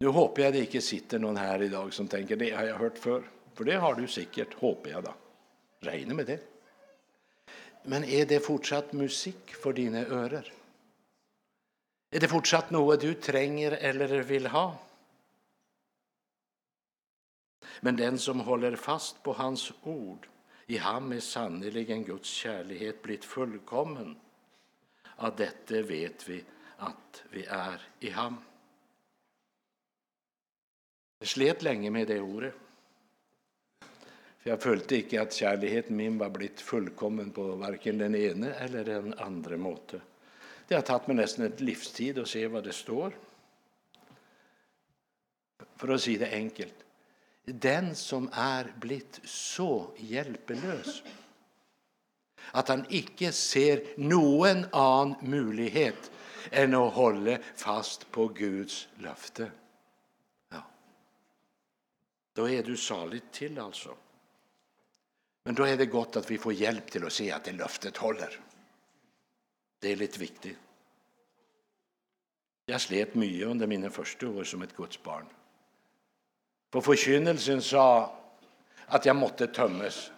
Nu 0.00 0.08
hoppas 0.08 0.44
jag 0.44 0.52
det 0.52 0.58
inte 0.58 0.80
sitter 0.80 1.18
någon 1.18 1.36
här 1.36 1.62
idag 1.62 1.94
som 1.94 2.08
tänker 2.08 2.36
det 2.36 2.50
har 2.50 2.64
jag 2.64 2.78
hört 2.78 2.98
för. 2.98 3.30
För 3.54 3.64
det 3.64 3.76
har 3.76 3.94
du 3.94 4.08
säkert, 4.08 4.54
hoppas 4.54 4.92
jag 4.92 5.04
då. 5.04 5.14
Regna 5.80 6.14
med 6.14 6.26
det. 6.26 6.40
Men 7.82 8.04
är 8.04 8.26
det 8.26 8.40
fortsatt 8.40 8.92
musik 8.92 9.54
för 9.54 9.72
dina 9.72 9.98
öron? 9.98 10.42
Är 12.10 12.20
det 12.20 12.28
fortsatt 12.28 12.70
något 12.70 13.00
du 13.00 13.14
tränger 13.14 13.72
eller 13.72 14.22
vill 14.22 14.46
ha? 14.46 14.78
Men 17.80 17.96
den 17.96 18.18
som 18.18 18.40
håller 18.40 18.76
fast 18.76 19.22
på 19.22 19.32
hans 19.32 19.72
ord, 19.82 20.28
i 20.66 20.76
ham 20.76 21.12
är 21.12 21.20
sannerligen 21.20 22.04
Guds 22.04 22.28
kärlighet 22.28 23.02
blivit 23.02 23.24
fullkommen. 23.24 24.16
Av 25.16 25.36
detta 25.36 25.82
vet 25.82 26.28
vi 26.28 26.44
att 26.76 27.22
vi 27.30 27.44
är 27.44 27.80
i 28.00 28.10
ham. 28.10 28.36
Jag 31.18 31.28
slet 31.28 31.62
länge 31.62 31.90
med 31.90 32.06
det 32.06 32.20
ordet. 32.20 32.54
För 34.38 34.50
jag 34.50 34.62
följde 34.62 34.96
inte 34.96 35.22
att 35.22 35.32
kärleken 35.32 35.96
min 35.96 36.18
var 36.18 36.30
blivit 36.30 36.60
fullkommen 36.60 37.30
på 37.30 37.42
varken 37.42 37.98
den 37.98 38.14
ene 38.14 38.52
eller 38.52 38.84
den 38.84 39.14
andra 39.14 39.56
måte. 39.56 40.00
Det 40.68 40.74
har 40.74 40.82
tagit 40.82 41.06
mig 41.06 41.16
nästan 41.16 41.46
ett 41.46 41.60
livstid 41.60 42.18
att 42.18 42.28
se 42.28 42.46
vad 42.46 42.64
det 42.64 42.72
står. 42.72 43.16
För 45.76 45.88
att 45.88 46.00
säga 46.00 46.18
det 46.18 46.32
enkelt. 46.32 46.74
Den 47.44 47.94
som 47.96 48.30
är 48.32 48.74
blivit 48.80 49.20
så 49.24 49.90
hjälpelös 49.96 51.02
att 52.50 52.68
han 52.68 52.86
icke 52.88 53.32
ser 53.32 53.86
någon 53.96 54.64
annan 54.72 55.14
möjlighet 55.22 56.10
än 56.50 56.74
att 56.74 56.92
hålla 56.92 57.38
fast 57.56 58.10
på 58.10 58.28
Guds 58.28 58.88
löfte. 58.98 59.52
Ja. 60.48 60.64
Då 62.32 62.48
är 62.48 62.62
du 62.62 62.76
saligt 62.76 63.32
till 63.32 63.58
alltså. 63.58 63.94
Men 65.44 65.54
då 65.54 65.64
är 65.64 65.76
det 65.76 65.86
gott 65.86 66.16
att 66.16 66.30
vi 66.30 66.38
får 66.38 66.52
hjälp 66.52 66.90
till 66.90 67.06
att 67.06 67.12
se 67.12 67.32
att 67.32 67.44
det 67.44 67.52
löftet 67.52 67.96
håller. 67.96 68.40
Det 69.78 69.92
är 69.92 69.96
lite 69.96 70.18
viktigt. 70.18 70.58
Jag 72.66 72.80
slet 72.80 73.14
mycket 73.14 73.48
under 73.48 73.66
mina 73.66 73.90
första 73.90 74.28
år 74.28 74.44
som 74.44 74.62
ett 74.62 74.76
Guds 74.76 75.02
barn. 75.02 75.26
För 76.72 76.80
förkynnelsen 76.80 77.62
sa 77.62 78.18
att 78.86 79.06
jag 79.06 79.16
måtte 79.16 79.46
tömmas. 79.46 80.10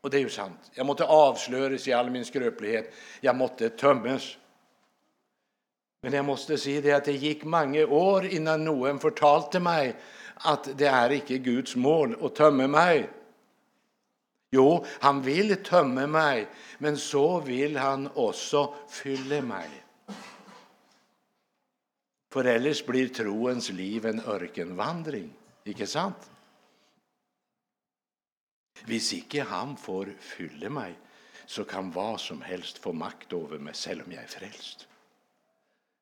Och 0.00 0.10
det 0.10 0.16
är 0.16 0.20
ju 0.20 0.28
sant. 0.28 0.70
Jag 0.74 0.86
måtte 0.86 1.04
avslöjas 1.04 1.88
i 1.88 1.92
all 1.92 2.10
min 2.10 2.24
skröplighet. 2.24 2.94
Jag 3.20 3.36
måtte 3.36 3.68
tömmas. 3.68 4.38
Men 6.02 6.12
jag 6.12 6.24
måste 6.24 6.58
säga 6.58 6.80
det 6.80 6.92
att 6.92 7.04
det 7.04 7.12
gick 7.12 7.44
många 7.44 7.86
år 7.86 8.26
innan 8.26 8.64
någon 8.64 8.98
förtalte 8.98 9.60
mig 9.60 9.96
att 10.34 10.78
det 10.78 10.86
är 10.86 11.12
icke 11.12 11.38
Guds 11.38 11.76
mål 11.76 12.16
att 12.22 12.34
tömma 12.34 12.66
mig. 12.66 13.10
Jo, 14.50 14.84
han 14.88 15.22
vill 15.22 15.56
tömma 15.64 16.06
mig, 16.06 16.48
men 16.78 16.96
så 16.96 17.40
vill 17.40 17.76
han 17.76 18.08
också 18.14 18.74
fylla 18.88 19.42
mig. 19.42 19.68
För 22.32 22.44
ellers 22.44 22.86
blir 22.86 23.08
troens 23.08 23.70
liv 23.70 24.06
en 24.06 24.20
örkenvandring, 24.26 25.32
icke 25.72 25.86
sant? 25.86 26.30
Hvis 28.86 29.12
ikke 29.16 29.46
han 29.48 29.76
får 29.80 30.12
fylla 30.20 30.70
mig 30.70 30.94
så 31.46 31.64
kan 31.64 31.90
vad 31.90 32.20
som 32.20 32.42
helst 32.42 32.78
få 32.78 32.92
makt 32.92 33.32
över 33.32 33.58
mig, 33.58 33.74
selv 33.74 34.02
om 34.06 34.12
jag 34.12 34.22
är 34.22 34.26
frälst. 34.26 34.86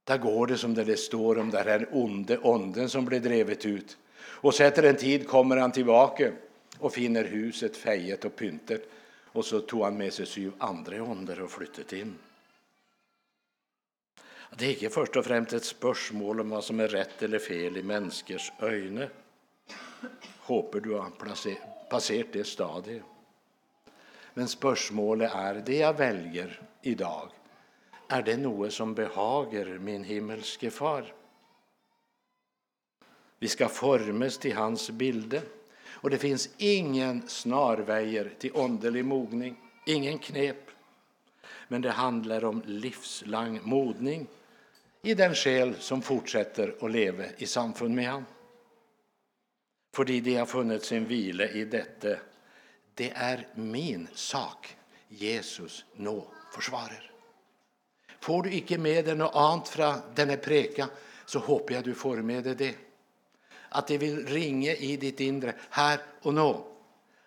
Da 0.05 0.17
går 0.17 0.47
det 0.47 0.59
som 0.59 0.75
det 0.75 0.97
står 0.97 1.39
om 1.39 1.51
den 1.51 1.87
onde 1.91 2.39
onden 2.39 2.89
som 2.89 3.05
ble 3.05 3.19
drevet 3.19 3.67
ut. 3.67 3.97
Och 4.17 4.55
så 4.55 4.65
efter 4.65 4.83
en 4.83 4.97
tid 4.97 5.29
kommer 5.29 5.57
han 5.57 5.73
tillbaka 5.73 6.33
och 6.79 6.93
finner 6.93 7.25
huset 7.25 7.77
fejet 7.77 8.25
och 8.25 8.37
pyntet. 8.37 8.91
Och 9.33 9.45
så 9.45 9.61
tog 9.61 9.85
han 9.85 9.97
med 9.97 10.13
sig 10.13 10.27
syv 10.27 10.53
andra 10.59 11.03
ånder 11.03 11.41
och 11.41 11.51
flyttade 11.51 11.99
in. 11.99 12.19
Det 14.57 14.67
är 14.67 14.71
ikke 14.71 14.91
först 14.91 15.17
och 15.17 15.25
främst 15.25 15.53
ett 15.53 15.65
spörsmål 15.65 16.41
om 16.41 16.51
vad 16.51 16.65
som 16.65 16.81
är 16.81 16.89
rätt 16.89 17.23
eller 17.23 17.39
fel 17.39 17.77
i 17.77 17.83
människors 17.83 18.53
ögon. 18.61 19.09
Hoppas 20.41 20.83
du 20.83 20.95
har 20.95 21.11
passerat 21.91 22.33
det 22.33 22.45
stadiet. 22.45 23.03
Men 24.35 24.49
spörsmålet 24.49 25.35
är 25.35 25.55
det 25.55 25.77
jag 25.77 25.95
väljer 25.95 26.61
idag. 26.83 27.29
Är 28.09 28.23
det 28.23 28.37
något 28.37 28.73
som 28.73 28.95
behager 28.95 29.79
min 29.79 30.05
himmelske 30.05 30.71
far? 30.71 31.15
Vi 33.39 33.49
ska 33.49 33.69
formas 33.69 34.39
till 34.39 34.57
hans 34.57 34.91
bilder. 34.91 35.43
Och 35.87 36.11
det 36.11 36.19
finns 36.19 36.49
ingen 36.59 37.29
snarväjer 37.29 38.33
till 38.39 38.51
åndelig 38.55 39.05
mogning, 39.05 39.57
ingen 39.87 40.19
knep. 40.19 40.71
Men 41.69 41.83
det 41.83 41.91
handlar 41.91 42.45
om 42.45 42.63
livslang 42.67 43.61
modning 43.63 44.27
i 45.03 45.15
den 45.15 45.35
själ 45.35 45.75
som 45.79 46.03
fortsätter 46.03 46.75
att 46.81 46.91
leva 46.91 47.25
i 47.37 47.47
samfund 47.47 47.95
med 47.95 48.11
honom. 48.11 48.25
För 49.95 50.05
de 50.05 50.37
har 50.37 50.47
funnit 50.47 50.85
sin 50.85 51.07
vila 51.07 51.49
i 51.49 51.65
detta. 51.65 52.17
Det 52.95 53.11
är 53.11 53.49
min 53.55 54.09
sak 54.15 54.77
Jesus 55.09 55.85
nå 55.97 56.27
försvarar. 56.53 57.11
Får 58.21 58.43
du 58.43 58.53
icke 58.53 58.79
med 58.79 59.05
dig 59.05 59.15
något 59.17 59.35
annat 59.35 59.69
från 59.69 59.95
denna 60.15 60.37
preka 60.37 60.89
så 61.27 61.39
hoppas 61.39 61.75
jag 61.75 61.85
du 61.85 61.95
får 61.95 62.17
med 62.17 62.45
dig 62.45 62.55
det 62.55 62.75
att 63.69 63.87
det 63.87 63.99
vill 63.99 64.27
ringa 64.27 64.73
i 64.73 64.97
ditt 64.97 65.21
inre 65.21 65.55
här 65.71 66.01
och 66.23 66.35
nu. 66.35 66.55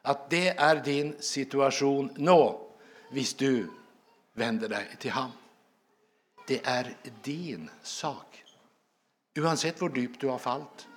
att 0.02 0.30
det 0.30 0.48
är 0.48 0.76
din 0.84 1.16
situation 1.20 2.10
nå, 2.16 2.70
hvis 3.12 3.34
du 3.34 3.70
vänder 4.34 4.70
dig 4.70 4.88
till 5.00 5.12
ham. 5.12 5.32
Det 6.48 6.66
är 6.66 6.96
din 7.24 7.70
sak. 7.84 8.44
Oavsett 9.38 9.82
hur 9.82 9.98
djupt 9.98 10.22
du 10.22 10.28
har 10.28 10.38
fallit, 10.38 10.88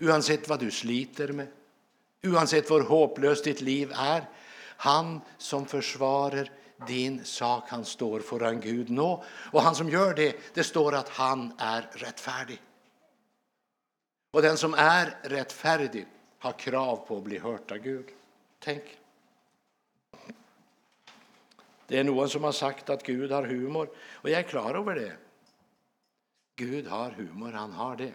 oavsett 0.00 0.48
vad 0.48 0.60
du 0.60 0.70
sliter 0.70 1.28
med, 1.28 1.46
oavsett 2.22 2.70
hur 2.70 2.80
hopplöst 2.80 3.44
ditt 3.44 3.60
liv 3.60 3.92
är. 3.94 4.28
Han 4.76 5.20
som 5.38 5.66
försvarar 5.66 6.50
din 6.86 7.24
sak, 7.24 7.64
han 7.68 7.84
står 7.84 8.20
föran 8.20 8.60
Gud 8.60 8.90
nå. 8.90 9.24
Och 9.52 9.62
han 9.62 9.74
som 9.74 9.88
gör 9.88 10.14
det, 10.14 10.54
det 10.54 10.64
står 10.64 10.94
att 10.94 11.08
han 11.08 11.52
är 11.58 11.90
rättfärdig. 11.92 12.62
Och 14.30 14.42
den 14.42 14.56
som 14.56 14.74
är 14.74 15.16
rättfärdig 15.22 16.06
har 16.38 16.52
krav 16.52 16.96
på 16.96 17.16
att 17.16 17.24
bli 17.24 17.38
hört 17.38 17.70
av 17.70 17.78
Gud. 17.78 18.06
Tänk. 18.58 18.82
Det 21.86 21.98
är 21.98 22.04
någon 22.04 22.28
som 22.28 22.44
har 22.44 22.52
sagt 22.52 22.90
att 22.90 23.02
Gud 23.02 23.32
har 23.32 23.42
humor 23.42 23.90
och 24.12 24.30
jag 24.30 24.38
är 24.38 24.42
klar 24.42 24.74
över 24.74 24.94
det. 24.94 25.12
Gud 26.56 26.86
har 26.86 27.10
humor, 27.10 27.52
han 27.52 27.72
har 27.72 27.96
det. 27.96 28.12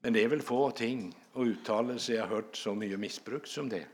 Men 0.00 0.12
det 0.12 0.24
är 0.24 0.28
väl 0.28 0.42
få 0.42 0.70
ting 0.70 1.16
och 1.32 1.42
uttalelser 1.42 2.14
jag 2.14 2.26
hört 2.26 2.56
så 2.56 2.74
mycket 2.74 3.00
missbruk 3.00 3.46
som 3.46 3.68
det. 3.68 3.86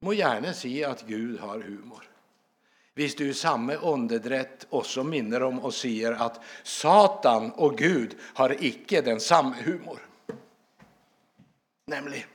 Må 0.00 0.12
gärna 0.12 0.52
säga 0.52 0.90
att 0.90 1.06
Gud 1.06 1.40
har 1.40 1.60
humor. 1.60 2.10
Visst 2.94 3.18
du 3.18 3.28
i 3.28 3.34
samma 3.34 3.78
åndedrätt 3.78 4.66
också 4.70 5.04
minner 5.04 5.42
om 5.42 5.58
och 5.58 5.74
säger 5.74 6.12
att 6.12 6.40
Satan 6.62 7.52
och 7.52 7.78
Gud 7.78 8.16
har 8.20 8.64
icke 8.64 9.00
den 9.00 9.20
samma 9.20 9.54
humor. 9.54 10.08
Nämligen. 11.86 12.28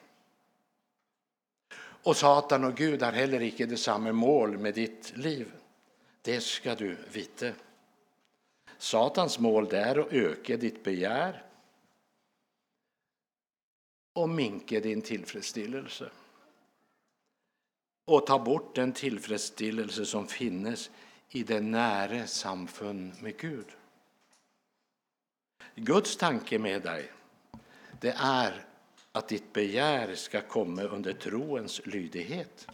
Och 2.03 2.17
Satan 2.17 2.63
och 2.63 2.75
Gud 2.75 3.01
har 3.01 3.11
heller 3.11 3.41
icke 3.41 3.65
det 3.65 3.77
samma 3.77 4.11
mål 4.11 4.57
med 4.57 4.73
ditt 4.73 5.17
liv. 5.17 5.51
Det 6.21 6.41
ska 6.41 6.75
du 6.75 6.97
veta. 7.11 7.51
Satans 8.77 9.39
mål 9.39 9.73
är 9.73 9.99
att 9.99 10.13
öka 10.13 10.57
ditt 10.57 10.83
begär 10.83 11.48
och 14.13 14.29
minka 14.29 14.79
din 14.79 15.01
tillfredsställelse 15.01 16.09
och 18.05 18.25
ta 18.25 18.39
bort 18.39 18.75
den 18.75 18.93
tillfredsställelse 18.93 20.05
som 20.05 20.27
finnes 20.27 20.89
i 21.29 21.43
det 21.43 21.61
nära 21.61 22.27
samfund 22.27 23.13
med 23.21 23.37
Gud. 23.37 23.65
Guds 25.75 26.17
tanke 26.17 26.59
med 26.59 26.81
dig 26.81 27.11
det 27.99 28.15
är 28.17 28.65
att 29.11 29.27
ditt 29.27 29.53
begär 29.53 30.15
ska 30.15 30.41
komma 30.41 30.83
under 30.83 31.13
troens 31.13 31.85
lydighet 31.85 32.67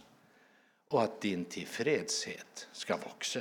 och 0.88 1.02
att 1.02 1.20
din 1.20 1.44
tillfredshet 1.44 2.68
ska 2.72 2.96
växa. 2.96 3.40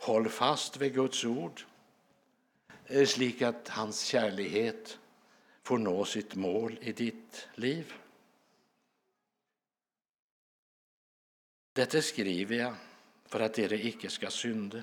Håll 0.00 0.28
fast 0.28 0.76
vid 0.76 0.94
Guds 0.94 1.24
ord 1.24 1.62
eh, 2.86 3.06
slik 3.06 3.42
att 3.42 3.68
hans 3.68 4.02
kärlighet 4.02 4.98
får 5.68 5.78
nå 5.78 6.04
sitt 6.04 6.34
mål 6.34 6.78
i 6.80 6.92
ditt 6.92 7.48
liv. 7.54 7.92
Detta 11.72 12.02
skriver 12.02 12.56
jag 12.56 12.74
för 13.26 13.40
att 13.40 13.54
dere 13.54 13.86
icke 13.86 14.08
ska 14.10 14.30
synda. 14.30 14.82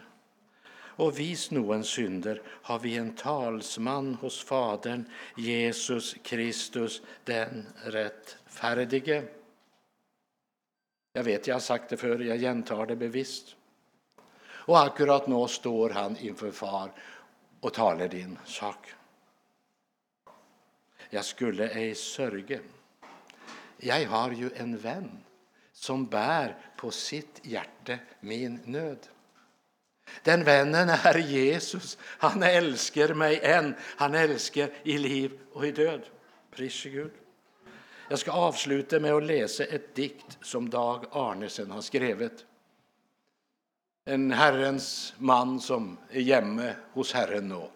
Och 0.72 1.20
vis 1.20 1.52
någon 1.52 1.84
synder 1.84 2.42
har 2.46 2.80
vi 2.80 2.98
en 2.98 3.16
talsman 3.16 4.16
hos 4.16 4.44
Fadern, 4.44 5.10
Jesus 5.38 6.16
Kristus, 6.24 7.02
den 7.24 7.66
rättfärdige. 7.84 9.24
Jag 11.14 11.24
vet, 11.24 11.48
jag 11.48 11.56
har 11.56 11.60
sagt 11.60 11.90
det 11.90 11.98
förr, 11.98 12.20
jag 12.20 12.40
gentar 12.40 12.86
det 12.86 12.96
bevisst. 12.96 13.56
Och 14.46 14.84
akkurat 14.84 15.28
nu 15.28 15.48
står 15.48 15.90
han 15.90 16.18
inför 16.18 16.52
far 16.52 16.92
och 17.60 17.74
talar 17.74 18.08
din 18.08 18.38
sak. 18.46 18.96
Jag 21.16 21.26
skulle 21.26 21.70
ej 21.70 21.96
sörge. 21.96 22.60
Jag 23.78 24.08
har 24.08 24.32
ju 24.32 24.50
en 24.56 24.78
vän 24.78 25.24
som 25.72 26.06
bär 26.06 26.56
på 26.78 26.92
sitt 26.92 27.40
hjärta 27.44 27.98
min 28.20 28.60
nöd. 28.66 28.98
Den 30.24 30.44
vännen 30.44 30.90
är 30.90 31.18
Jesus. 31.18 31.98
Han 32.02 32.44
älskar 32.44 33.14
mig 33.14 33.40
än. 33.44 33.76
Han 33.82 34.16
älskar 34.16 34.70
i 34.84 34.98
liv 34.98 35.40
och 35.52 35.66
i 35.66 35.72
död. 35.72 36.02
Prise 36.52 36.90
Gud. 36.90 37.12
Jag 38.10 38.20
ska 38.20 38.32
avsluta 38.32 39.00
med 39.00 39.14
att 39.14 39.24
läsa 39.24 39.64
ett 39.64 39.96
dikt 39.96 40.38
som 40.42 40.70
Dag 40.70 41.06
Arnesen 41.12 41.72
har 41.72 41.82
skrivit. 41.82 42.46
En 44.06 44.32
Herrens 44.32 45.14
man 45.18 45.60
som 45.60 45.98
är 46.10 46.22
hemma 46.22 46.72
hos 46.94 47.14
Herren 47.14 47.50
nu 47.50 47.68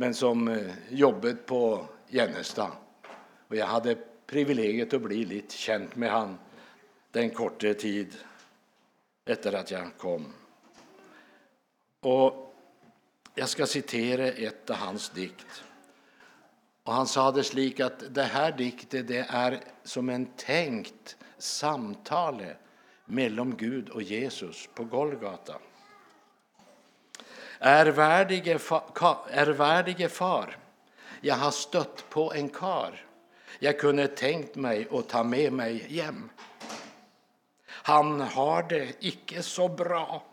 men 0.00 0.14
som 0.14 0.48
eh, 0.48 0.70
jobbat 0.90 1.46
på 1.46 1.86
Jennestad. 2.08 2.70
Och 3.48 3.56
jag 3.56 3.66
hade 3.66 3.98
privilegiet 4.26 4.94
att 4.94 5.02
bli 5.02 5.24
lite 5.24 5.54
känd 5.54 5.96
med 5.96 6.10
han 6.10 6.38
den 7.10 7.30
korta 7.30 7.74
tid 7.74 8.16
efter 9.24 9.52
att 9.52 9.70
jag 9.70 9.90
kom. 9.98 10.32
Och 12.00 12.54
jag 13.34 13.48
ska 13.48 13.66
citera 13.66 14.26
ett 14.26 14.70
av 14.70 14.76
hans 14.76 15.10
dikt. 15.10 15.64
Och 16.82 16.92
han 16.92 17.06
sa 17.06 17.30
det 17.30 17.44
slik 17.44 17.80
att 17.80 18.14
det 18.14 18.22
här 18.22 18.52
diktet 18.52 19.08
det 19.08 19.26
är 19.28 19.60
som 19.82 20.08
en 20.08 20.26
tänkt 20.26 21.16
samtal 21.38 22.44
mellan 23.04 23.56
Gud 23.56 23.88
och 23.88 24.02
Jesus 24.02 24.68
på 24.74 24.84
Golgata. 24.84 25.54
Ärvärdige 27.58 28.58
far, 28.58 29.18
ärvärdige 29.30 30.08
far, 30.08 30.56
jag 31.20 31.34
har 31.34 31.50
stött 31.50 32.10
på 32.10 32.32
en 32.32 32.48
kar 32.48 33.08
jag 33.58 33.78
kunde 33.78 34.08
tänkt 34.08 34.54
mig 34.54 34.88
att 34.90 35.08
ta 35.08 35.22
med 35.22 35.52
mig 35.52 35.78
hem. 35.78 36.30
Han 37.68 38.20
har 38.20 38.62
det 38.62 38.94
icke 39.00 39.42
så 39.42 39.68
bra. 39.68 40.24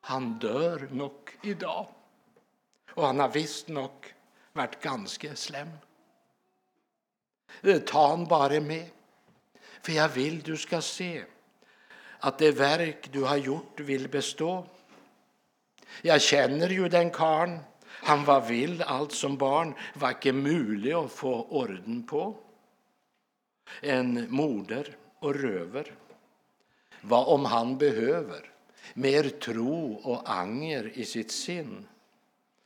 Han 0.00 0.38
dör 0.38 0.88
nog 0.90 1.38
idag. 1.42 1.86
Och 2.90 3.06
han 3.06 3.20
har 3.20 3.28
visst 3.28 3.68
nog 3.68 4.14
varit 4.52 4.80
ganska 4.80 5.36
slem. 5.36 5.68
Ta 7.86 8.08
han 8.08 8.24
bara 8.24 8.60
med, 8.60 8.90
för 9.82 9.92
jag 9.92 10.08
vill 10.08 10.42
du 10.42 10.56
ska 10.56 10.80
se 10.80 11.24
att 12.18 12.38
det 12.38 12.50
verk 12.50 13.12
du 13.12 13.24
har 13.24 13.36
gjort 13.36 13.80
vill 13.80 14.08
bestå. 14.08 14.66
Jag 16.02 16.20
känner 16.22 16.68
ju 16.68 16.88
den 16.88 17.10
karn, 17.10 17.60
han 18.06 18.24
var 18.24 18.40
vill 18.40 18.82
allt 18.82 19.12
som 19.12 19.36
barn, 19.36 19.74
var 19.94 20.32
mulig 20.32 20.92
att 20.92 21.12
få 21.12 21.42
orden 21.42 22.06
på. 22.06 22.36
En 23.80 24.26
moder 24.30 24.96
och 25.18 25.34
röver 25.34 25.92
vad 27.00 27.26
om 27.26 27.44
han 27.44 27.78
behöver 27.78 28.50
mer 28.94 29.22
tro 29.22 29.94
och 29.94 30.30
anger 30.30 30.98
i 30.98 31.04
sitt 31.04 31.30
sinn. 31.30 31.86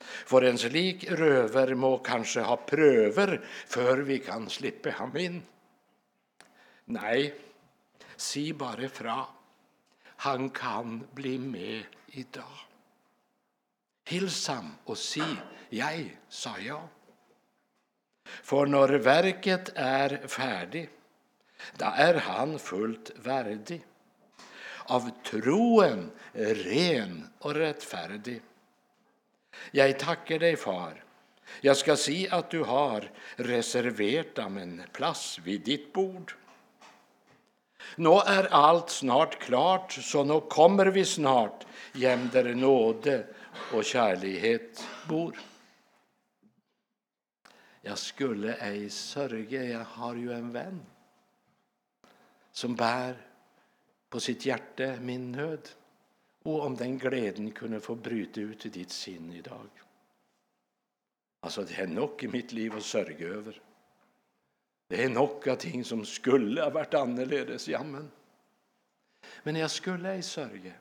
För 0.01 0.43
en 0.43 0.59
slik 0.59 1.11
röver 1.11 1.75
må 1.75 1.99
kanske 1.99 2.41
ha 2.41 2.57
pröver 2.57 3.45
för 3.67 3.99
vi 3.99 4.19
kan 4.19 4.51
slippa 4.51 4.91
ham 4.91 5.17
in. 5.17 5.43
Nej, 6.85 7.35
si 8.17 8.53
bara 8.53 8.89
fra. 8.89 9.27
Han 10.05 10.51
kan 10.51 11.07
bli 11.13 11.39
med 11.39 11.83
idag. 12.07 12.70
Hils 14.05 14.49
ham 14.49 14.75
och 14.85 14.99
si, 14.99 15.23
jag 15.69 16.17
sa 16.29 16.59
ja. 16.59 16.89
För 18.25 18.67
när 18.67 18.89
verket 18.89 19.73
är 19.75 20.27
färdigt, 20.27 20.91
då 21.77 21.87
är 21.97 22.15
han 22.15 22.59
fullt 22.59 23.11
värdig 23.17 23.83
av 24.85 25.11
troen 25.25 26.11
ren 26.33 27.29
och 27.39 27.55
rättfärdig. 27.55 28.43
Jag 29.71 29.99
tackar 29.99 30.39
dig, 30.39 30.57
far. 30.57 31.05
Jag 31.61 31.77
ska 31.77 31.97
se 31.97 32.29
att 32.31 32.51
du 32.51 32.63
har 32.63 33.11
reserverat 33.37 34.39
en 34.39 34.83
plats 34.93 35.39
vid 35.45 35.61
ditt 35.61 35.93
bord. 35.93 36.35
Nå 37.97 38.23
är 38.27 38.45
allt 38.55 38.91
snart 38.91 39.39
klart, 39.39 39.93
så 39.93 40.25
nå 40.25 40.41
kommer 40.41 40.87
vi 40.87 41.05
snart 41.05 41.67
jämder 41.93 42.55
nåde 42.55 43.27
och 43.73 43.85
kärlighet 43.85 44.89
bor. 45.09 45.39
Jag 47.83 47.99
skulle 47.99 48.55
ej 48.55 48.91
sörja, 48.91 49.65
jag 49.65 49.85
har 49.85 50.15
ju 50.15 50.33
en 50.33 50.53
vän 50.53 50.81
som 52.53 52.75
bär 52.75 53.27
på 54.09 54.21
sitt 54.21 54.47
hjärta 54.47 54.97
min 55.01 55.33
nöd 55.33 55.69
och 56.43 56.67
om 56.67 56.77
den 56.77 56.99
glädjen 56.99 57.51
kunde 57.51 57.81
få 57.81 57.95
bryta 57.95 58.41
ut 58.41 58.67
i 58.67 58.69
ditt 58.69 58.91
sinn 58.91 59.33
idag. 59.33 59.69
Alltså, 61.41 61.63
det 61.63 61.79
är 61.79 61.87
nog 61.87 62.25
i 62.25 62.29
mitt 62.29 62.53
liv 62.53 62.77
att 62.77 62.83
sörja 62.83 63.29
över. 63.29 63.61
Det 64.89 65.05
är 65.05 65.09
några 65.09 65.57
ting 65.57 65.85
som 65.85 66.05
skulle 66.05 66.63
ha 66.63 66.71
varit 66.71 66.95
annorledes, 66.95 67.69
jamen. 67.69 68.11
Men 69.43 69.57
jag 69.57 69.71
skulle 69.71 70.11
ej 70.11 70.23
sörja. 70.23 70.73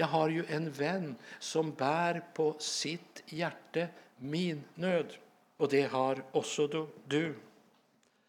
Jag 0.00 0.06
har 0.06 0.28
ju 0.28 0.44
en 0.48 0.70
vän 0.70 1.16
som 1.38 1.74
bär 1.74 2.22
på 2.34 2.56
sitt 2.58 3.22
hjärte 3.26 3.88
min 4.16 4.64
nöd, 4.74 5.16
och 5.56 5.68
det 5.68 5.82
har 5.82 6.24
också 6.32 6.88
du. 7.06 7.34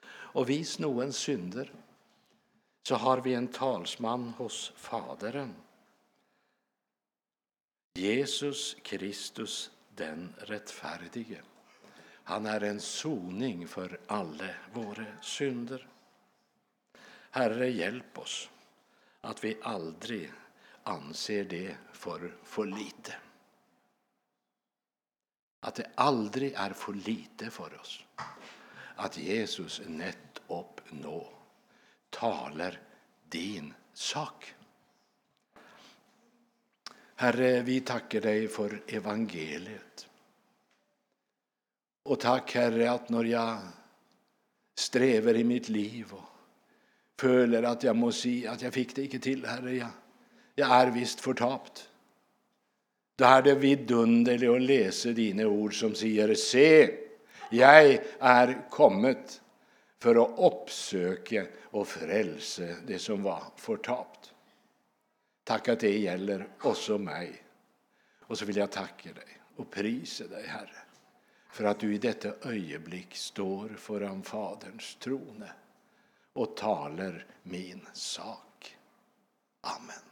Och 0.10 0.50
vis 0.50 0.80
noens 0.80 1.18
synder, 1.18 1.74
så 2.84 2.96
har 2.96 3.22
vi 3.22 3.34
en 3.34 3.48
talsman 3.48 4.34
hos 4.38 4.74
Faderen. 4.76 5.54
Jesus 7.94 8.78
Kristus 8.82 9.72
den 9.96 10.34
rättfärdige. 10.38 11.42
Han 12.24 12.46
är 12.46 12.62
en 12.62 12.80
soning 12.80 13.68
för 13.68 14.00
alla 14.08 14.50
våra 14.74 15.22
synder. 15.22 15.88
Herre, 17.30 17.70
hjälp 17.70 18.18
oss 18.18 18.50
att 19.22 19.44
vi 19.44 19.58
aldrig 19.62 20.32
anser 20.84 21.44
det 21.44 21.76
för, 21.94 22.36
för 22.44 22.66
lite. 22.66 23.16
Att 25.60 25.76
det 25.76 25.92
aldrig 25.96 26.54
är 26.54 26.74
för 26.74 26.94
lite 26.94 27.50
för 27.50 27.80
oss 27.80 28.04
att 29.02 29.18
Jesus 29.18 29.82
nettopp 29.88 30.82
nå 30.90 31.30
talar 32.10 32.80
din 33.30 33.74
sak. 33.94 34.54
Herre, 37.16 37.62
vi 37.62 37.82
tackar 37.82 38.22
dig 38.22 38.48
för 38.48 38.84
evangeliet. 38.88 40.08
Och 42.04 42.20
tack 42.20 42.56
Herre 42.56 42.92
att 42.92 43.10
när 43.10 43.24
jag 43.24 43.58
strävar 44.76 45.34
i 45.34 45.44
mitt 45.44 45.70
liv 45.70 46.14
och 46.14 46.24
följer 47.20 47.64
att 47.64 47.84
jag 47.84 47.96
må 47.96 48.12
säga 48.12 48.52
att 48.52 48.62
jag 48.62 48.74
fick 48.74 48.96
det 48.96 49.04
inte 49.04 49.20
till, 49.20 49.46
Herre, 49.46 49.76
jag, 49.76 49.90
jag 50.56 50.70
är 50.72 50.92
visst 50.92 51.20
förtapt. 51.20 51.90
Då 53.16 53.26
är 53.26 53.42
det 53.42 53.56
vidunderligt 53.56 54.52
att 54.52 54.62
läsa 54.62 55.10
dina 55.10 55.48
ord 55.48 55.80
som 55.80 55.96
säger 55.96 56.36
Se, 56.36 56.98
jag 57.50 58.00
är 58.20 58.70
kommet 58.70 59.42
för 60.00 60.24
att 60.24 60.54
uppsöka 60.54 61.46
och 61.64 61.88
frälsa 61.88 62.64
det 62.88 63.00
som 63.00 63.24
var 63.24 63.44
förtapt. 63.56 64.34
Tack 65.44 65.68
att 65.68 65.80
det 65.80 65.98
gäller 65.98 66.48
också 66.62 66.98
mig. 66.98 67.44
Och 68.20 68.38
så 68.38 68.46
vill 68.46 68.58
jag 68.58 68.72
tacka 68.72 69.14
dig 69.14 69.42
och 69.56 69.72
prisa 69.72 70.28
dig, 70.28 70.48
Herre, 70.48 70.78
för 71.52 71.64
att 71.64 71.80
du 71.80 71.96
i 71.96 71.98
detta 71.98 72.30
ögonblick 72.50 73.16
står 73.16 73.70
föran 73.70 74.24
Faderns 74.24 74.96
trone 74.96 75.52
och 76.34 76.58
talar 76.58 77.26
min 77.44 77.88
sak. 77.94 78.78
Amen. 79.62 80.11